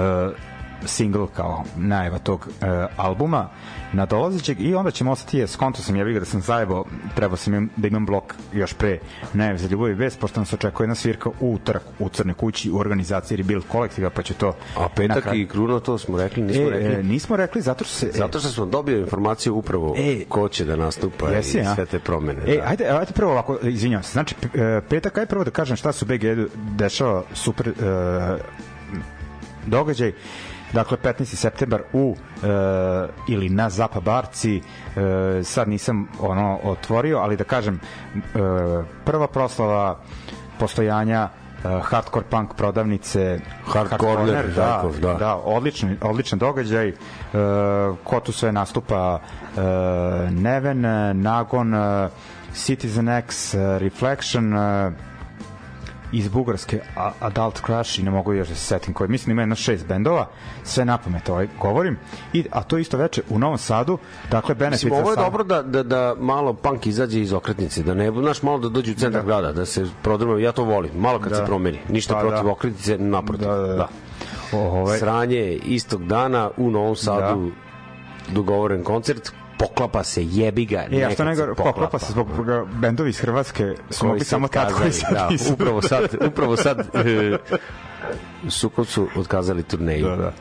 [0.85, 2.66] single kao najava tog uh,
[2.97, 3.49] albuma
[3.93, 7.70] nadolazećeg i onda ćemo ostati je, skonto sam ja da sam zajebao, trebao sam im,
[7.76, 8.99] da imam blok još pre
[9.33, 12.70] najave za ljubav i vest, pošto nas očekuje jedna svirka u utorak u Crnoj kući
[12.70, 16.18] u organizaciji Rebuild kolektiva, pa će to A na petak kraju- i kruna, to smo
[16.18, 16.95] rekli, nismo e, rekli.
[16.95, 18.11] E, nismo rekli, zato što se...
[18.14, 21.99] Zato što smo dobili informaciju upravo E, ko će da nastupa Jesi, i sve te
[21.99, 22.41] promene.
[22.47, 22.62] E, da.
[22.66, 24.12] ajde, ajde prvo ovako, izvinjavam se.
[24.12, 26.24] Znači, e, petak, ajde prvo da kažem šta su BG
[26.76, 27.72] dešava super e,
[29.66, 30.12] događaj.
[30.73, 31.25] Dakle, 15.
[31.25, 32.47] septembar u e,
[33.29, 34.61] ili na Zapa Barci e,
[35.45, 38.39] sad nisam ono otvorio, ali da kažem e,
[39.05, 39.99] prva proslava
[40.59, 41.29] postojanja
[41.64, 45.14] e, hardcore punk prodavnice Hard Hard Corner, Corner, da, Žajkov, da.
[45.14, 46.89] da, odličan, odličan događaj.
[46.89, 46.95] E,
[48.05, 49.21] ko tu sve nastupa?
[49.57, 49.61] E,
[50.31, 50.81] Neven,
[51.23, 52.09] Nagon, e,
[52.55, 54.93] Citizen X, e, Reflection, e,
[56.13, 59.43] iz Bugarske A- Adult Crush i ne mogu još da se setim koji mislim ima
[59.43, 60.29] jedno šest bendova
[60.65, 61.99] sve na pamet ovaj govorim
[62.33, 63.99] I, a to isto veče u Novom Sadu
[64.31, 67.83] dakle benefit Mislim, ovo je sam- dobro da, da, da malo punk izađe iz okretnice,
[67.83, 70.91] da ne, znaš, malo da dođe u centar grada, da se prodrma, ja to volim,
[70.95, 71.37] malo kad Da.
[71.37, 72.51] se promeni, ništa Pa, protiv da.
[72.51, 73.49] okretnice, naprotiv.
[73.49, 73.89] da, da, da.
[74.53, 77.51] Ovaj, Sranje istog dana u Novom Sadu
[78.28, 82.28] dogovoren koncert, poklapa se, jebi ga, E, a što nego, se poklapa se zbog
[82.72, 85.52] bendovi iz Hrvatske su koji mogli samo tako i otkazali, sad da, nisu.
[85.52, 87.39] upravo sad, upravo sad e,
[88.48, 88.70] su
[89.16, 90.06] otkazali turneju.
[90.09, 90.32] Da, da.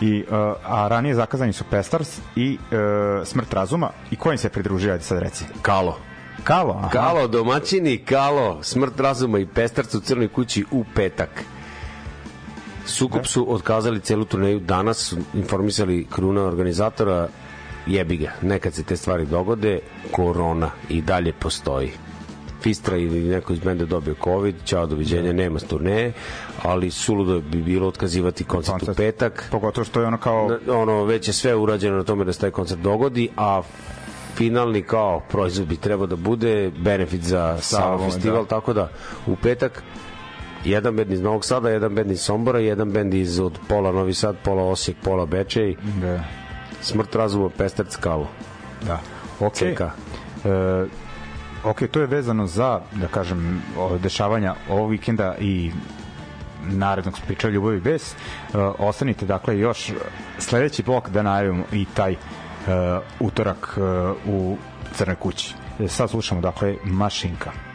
[0.00, 4.48] I, uh, a ranije zakazani su Pestars i uh, Smrt razuma i ko im se
[4.48, 5.44] pridružio, ajde sad reci.
[5.62, 5.98] Kalo.
[6.44, 6.88] Kalo, aha.
[6.88, 11.44] Kalo, domaćini, Kalo, smrt razuma i pestarc u crnoj kući u petak.
[12.86, 17.28] Sukup su otkazali celu turneju danas, informisali kruna organizatora,
[17.86, 19.78] jebi ga, nekad se te stvari dogode,
[20.10, 21.90] korona i dalje postoji.
[22.62, 26.12] Fistra ili neko iz benda dobio COVID, ćao, doviđenja, nema turneje,
[26.62, 28.96] ali suludo bi bilo otkazivati koncert u Koncert.
[28.96, 29.48] petak.
[29.50, 30.58] Pogotovo što je ono kao...
[30.68, 33.62] Ono već je sve urađeno na tome da se taj koncert dogodi, a
[34.34, 38.48] finalni kao proizvod bi trebao da bude benefit za Sava festival, da.
[38.48, 38.90] tako da
[39.26, 39.82] u petak
[40.64, 44.14] jedan bend iz Novog Sada, jedan bend iz Sombora, jedan bend iz od pola Novi
[44.14, 46.24] Sad, pola Osijek, pola Bečej, Da,
[46.82, 48.28] Smrt razuma, Pestarac, Kalo.
[48.86, 49.00] da.
[49.40, 49.54] Ok.
[49.54, 49.80] CK.
[49.80, 50.86] E,
[51.64, 53.62] ok, to je vezano za, da kažem,
[54.02, 55.72] dešavanja ovog vikenda i
[56.62, 58.12] narednog priča Ljubav i bes.
[58.12, 58.16] E,
[58.78, 59.92] ostanite, dakle, još
[60.38, 62.16] sledeći blok da najavimo i taj e,
[63.20, 63.80] utorak e,
[64.26, 64.56] u
[64.94, 65.54] Crnoj kući.
[65.80, 67.69] E, sad slušamo, dakle, Mašinka.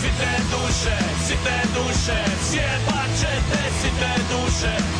[0.00, 2.18] Site duše, site duše
[2.50, 4.99] Sjebaće te site duše, site duše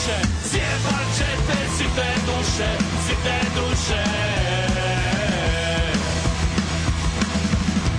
[0.00, 0.18] duše
[0.50, 2.70] Sjebat ćete site duše,
[3.06, 4.04] site duše.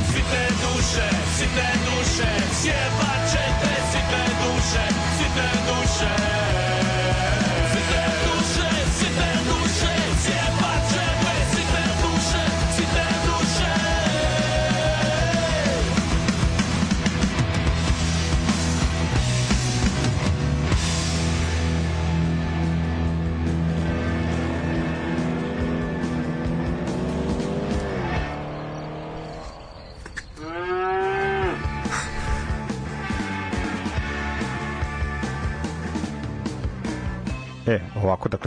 [0.07, 3.01] Site duše, site duše Sjebat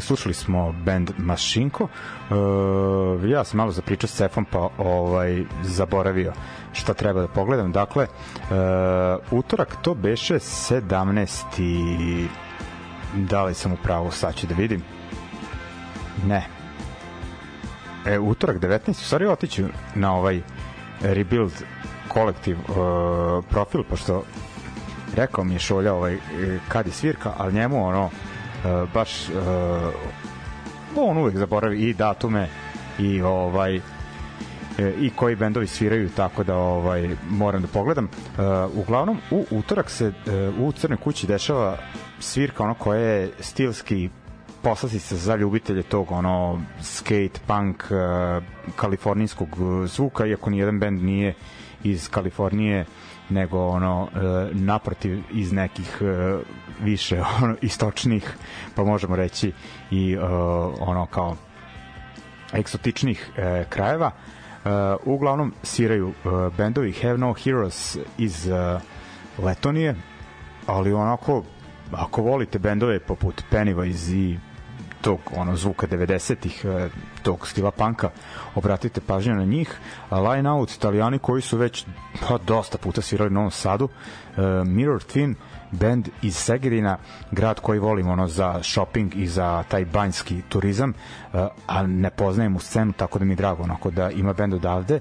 [0.04, 1.88] slušali smo band Mašinko.
[3.24, 6.32] E, ja sam malo zapričao s Cefom, pa ovaj, zaboravio
[6.72, 7.72] šta treba da pogledam.
[7.72, 8.08] Dakle, e,
[9.30, 12.26] utorak to beše 17.
[13.14, 14.82] Da li sam u pravu, sad ću da vidim.
[16.26, 16.46] Ne.
[18.06, 18.90] E, utorak 19.
[18.90, 19.64] U stvari otiću
[19.94, 20.40] na ovaj
[21.00, 21.52] Rebuild
[22.08, 22.62] kolektiv e,
[23.50, 24.24] profil, pošto
[25.16, 26.18] rekao mi je Šolja ovaj,
[26.68, 28.10] kad je svirka, ali njemu ono
[28.64, 29.32] e, baš e,
[30.96, 32.48] on uvek zaboravi i datume
[32.98, 33.80] i ovaj e,
[35.00, 38.04] i koji bendovi sviraju tako da ovaj moram da pogledam.
[38.04, 38.10] E,
[38.74, 41.78] uglavnom u utorak se e, u Crnoj kući dešava
[42.18, 44.10] svirka ono koja je stilski
[44.62, 47.94] poslastica za ljubitelje tog ono skate punk e,
[48.76, 49.48] kalifornijskog
[49.86, 51.34] zvuka iako ni jedan bend nije
[51.84, 52.84] iz Kalifornije
[53.28, 54.18] nego ono e,
[54.52, 56.38] naprotiv iz nekih e,
[56.80, 58.36] više ono istočnih
[58.74, 59.52] pa možemo reći
[59.90, 60.20] i e,
[60.80, 61.36] ono kao
[62.54, 63.30] egzotičnih
[63.68, 64.10] krajeva.
[65.04, 68.48] Uglavnom sviraju e, bendovi Have No Heroes iz
[69.38, 69.94] Letonije
[70.66, 71.42] ali onako
[71.92, 74.38] ako volite bendove poput Pennywise i
[75.04, 76.88] tog ono zvuka 90-ih e,
[77.22, 78.10] tog stila panka
[78.54, 79.76] obratite pažnju na njih.
[80.10, 81.84] Line Out italijani koji su već
[82.28, 85.34] pa, dosta puta svirali u Novom Sadu e, Mirror Twin
[85.70, 86.96] band iz Segedina
[87.30, 92.56] grad koji volim ono za shopping i za taj banjski turizam e, a ne poznajem
[92.56, 95.00] u scenu tako da mi je drago onako da ima band odavde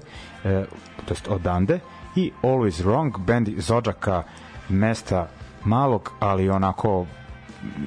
[1.04, 1.80] to jest odande.
[2.16, 4.22] I Always Wrong band iz Odžaka
[4.68, 5.28] mesta
[5.64, 7.06] malog ali onako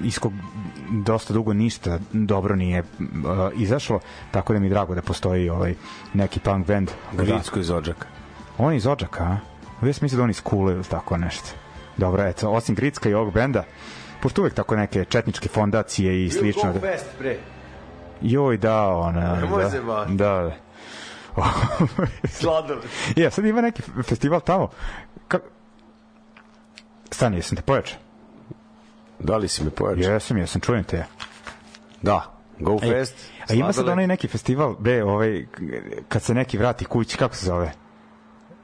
[0.03, 0.33] iskog
[0.89, 3.07] dosta dugo ništa dobro nije uh,
[3.55, 3.99] izašlo,
[4.31, 5.75] tako da mi je drago da postoji ovaj
[6.13, 6.91] neki punk band.
[7.11, 8.07] Gricko iz Odžaka.
[8.57, 9.37] On je iz Odžaka, a?
[9.85, 11.49] Ja sam mislio da on iz Kule ili tako nešto.
[11.97, 13.63] Dobro, eto, osim Gricka i ovog benda,
[14.21, 16.73] pošto uvek tako neke četničke fondacije i slično.
[16.73, 17.37] Da, Fest, bre.
[18.21, 19.35] joj, da, ona...
[19.35, 20.51] Nemoj da, da, da.
[22.27, 22.83] Sladoled.
[23.15, 24.69] ja, sad ima neki festival tamo.
[25.27, 25.39] Ka...
[27.11, 28.06] Stani, jesam te pojačao?
[29.19, 30.13] Da li si me pojačao?
[30.13, 31.05] Jesam, jesam, čujem te.
[32.01, 32.33] Da.
[32.59, 33.15] Go Fest.
[33.49, 35.45] A ima sad onaj neki festival, be, ovaj,
[36.07, 37.71] kad se neki vrati kući, kako se zove?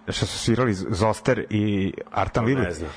[0.07, 2.73] Što su svirali Zoster i Artan To ne Lili.
[2.73, 2.89] znam.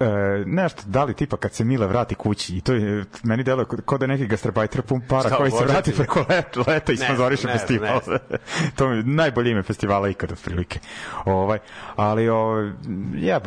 [0.00, 0.06] E,
[0.46, 3.98] nešto, da li tipa kad se Mile vrati kući i to je, meni deluje kao
[3.98, 7.40] da neki gastarbajter pun para Šta, koji se vrati preko leta, leta i Ne sponzoriše
[7.42, 8.00] znam, ne festival.
[8.04, 8.18] znam,
[8.76, 10.78] to mi je najbolje ime festivala ikad otprilike.
[11.24, 11.58] Ovaj,
[11.96, 12.72] ali o,
[13.14, 13.40] ja,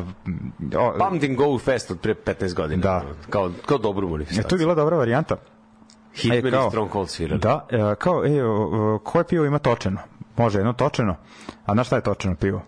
[0.76, 2.82] o, Pamtim Go Fest od pre 15 godina.
[2.82, 3.02] Da.
[3.30, 4.48] Kao, kao dobru manifestaciju.
[4.48, 5.36] to je bila dobra varijanta.
[6.14, 7.40] Hitman E, kao- i Stronghold svirali.
[7.40, 8.30] Da, e, kao, e,
[9.02, 9.98] koje pivo ima točeno?
[10.36, 11.16] Može jedno točeno,
[11.66, 12.62] a znaš šta je točeno pivo?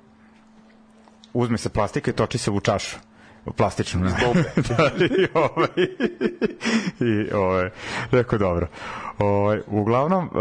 [1.34, 2.96] Uzme se plastika i toči se u čašu.
[3.56, 4.05] plastičnu.
[4.05, 4.10] Ne?
[4.24, 4.52] bombe.
[4.68, 5.68] da, i, ovaj,
[7.10, 7.70] i ovaj,
[8.10, 8.66] rekao dobro.
[9.18, 10.32] Ovaj, uglavnom, uh,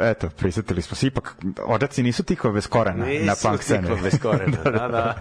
[0.00, 3.82] eto, prisetili smo se, ipak, odaci nisu tikove bez korena Nisu na punk sceni.
[3.82, 5.16] tikove bez korena, da, da.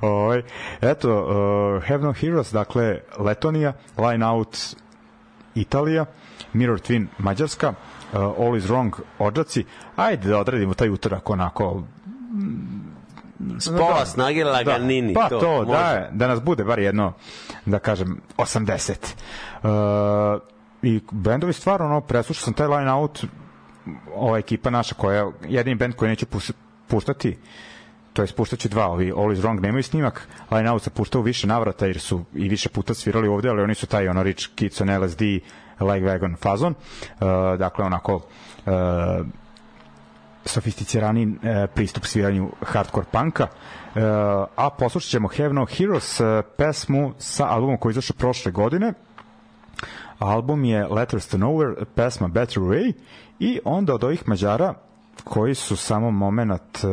[0.00, 0.42] ovaj,
[0.80, 1.24] eto,
[1.76, 4.58] uh, Have No Heroes, dakle, Letonija, Line Out,
[5.54, 6.04] Italija,
[6.52, 9.64] Mirror Twin, Mađarska, uh, All is Wrong, Odžaci.
[9.96, 11.82] Ajde da odradimo taj utorak onako
[13.58, 15.14] Spola snage laganini.
[15.14, 15.70] pa to, to može.
[15.70, 17.12] da, da nas bude bar jedno,
[17.66, 18.92] da kažem, 80.
[19.62, 20.40] Uh,
[20.82, 23.24] I bendovi stvarno, ono, preslušao sam taj line out,
[24.14, 26.52] ova ekipa naša koja, jedini bend koji neće pus-
[26.88, 27.38] puštati,
[28.12, 31.46] to je puštaće dva, ovi All is Wrong nemaju snimak, Line Out se puštao više
[31.46, 34.80] navrata jer su i više puta svirali ovde, ali oni su taj ono Rich Kids
[34.80, 35.22] on LSD,
[35.80, 38.72] Leg Wagon fazon, uh, dakle onako uh,
[40.44, 43.46] sofisticirani e, pristup sviranju hardcore punka.
[43.46, 44.00] E,
[44.56, 48.92] a poslušat ćemo Have No Heroes, e, pesmu sa albumom koji izašao prošle godine.
[50.18, 52.92] Album je Letters to Nowhere, pesma Better Way
[53.38, 54.74] i onda od ovih Mađara
[55.24, 56.88] koji su samo moment e,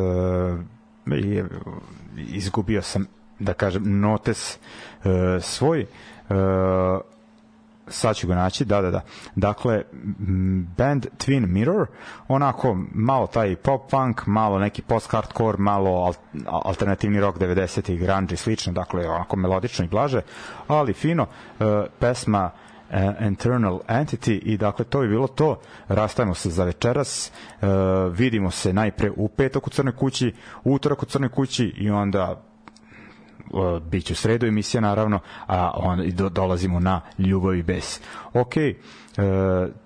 [2.16, 3.06] izgubio sam
[3.38, 4.58] da kažem notes
[5.04, 5.86] e, svoj e,
[7.88, 9.00] sad ću ga naći, da, da, da.
[9.36, 9.82] Dakle,
[10.76, 11.86] band Twin Mirror,
[12.28, 16.14] onako malo taj pop punk, malo neki post-hardcore, malo al
[16.46, 20.20] alternativni rock 90-ih, grunge i slično, dakle, onako melodično i blaže,
[20.68, 21.26] ali fino,
[21.60, 21.64] e,
[21.98, 22.50] pesma
[22.90, 27.66] e, Internal Entity i dakle to je bilo to rastajemo se za večeras e,
[28.10, 30.34] vidimo se najpre u petak u Crnoj kući
[30.64, 32.42] utorak u Crnoj kući i onda
[33.50, 38.00] uh, bit će u sredu emisija naravno, a i do, dolazimo na ljubav i bes.
[38.34, 38.74] Ok, e,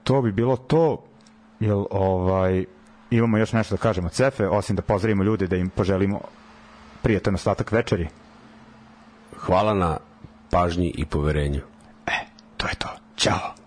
[0.04, 1.02] to bi bilo to,
[1.60, 2.64] jel ovaj,
[3.10, 6.20] imamo još nešto da kažemo Cefe, osim da pozdravimo ljude, da im poželimo
[7.02, 8.08] prijatan ostatak večeri.
[9.36, 9.96] Hvala na
[10.50, 11.60] pažnji i poverenju.
[12.56, 12.88] To je to.
[13.16, 13.65] Ćao.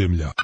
[0.00, 0.39] Ljudi iz podzemlja.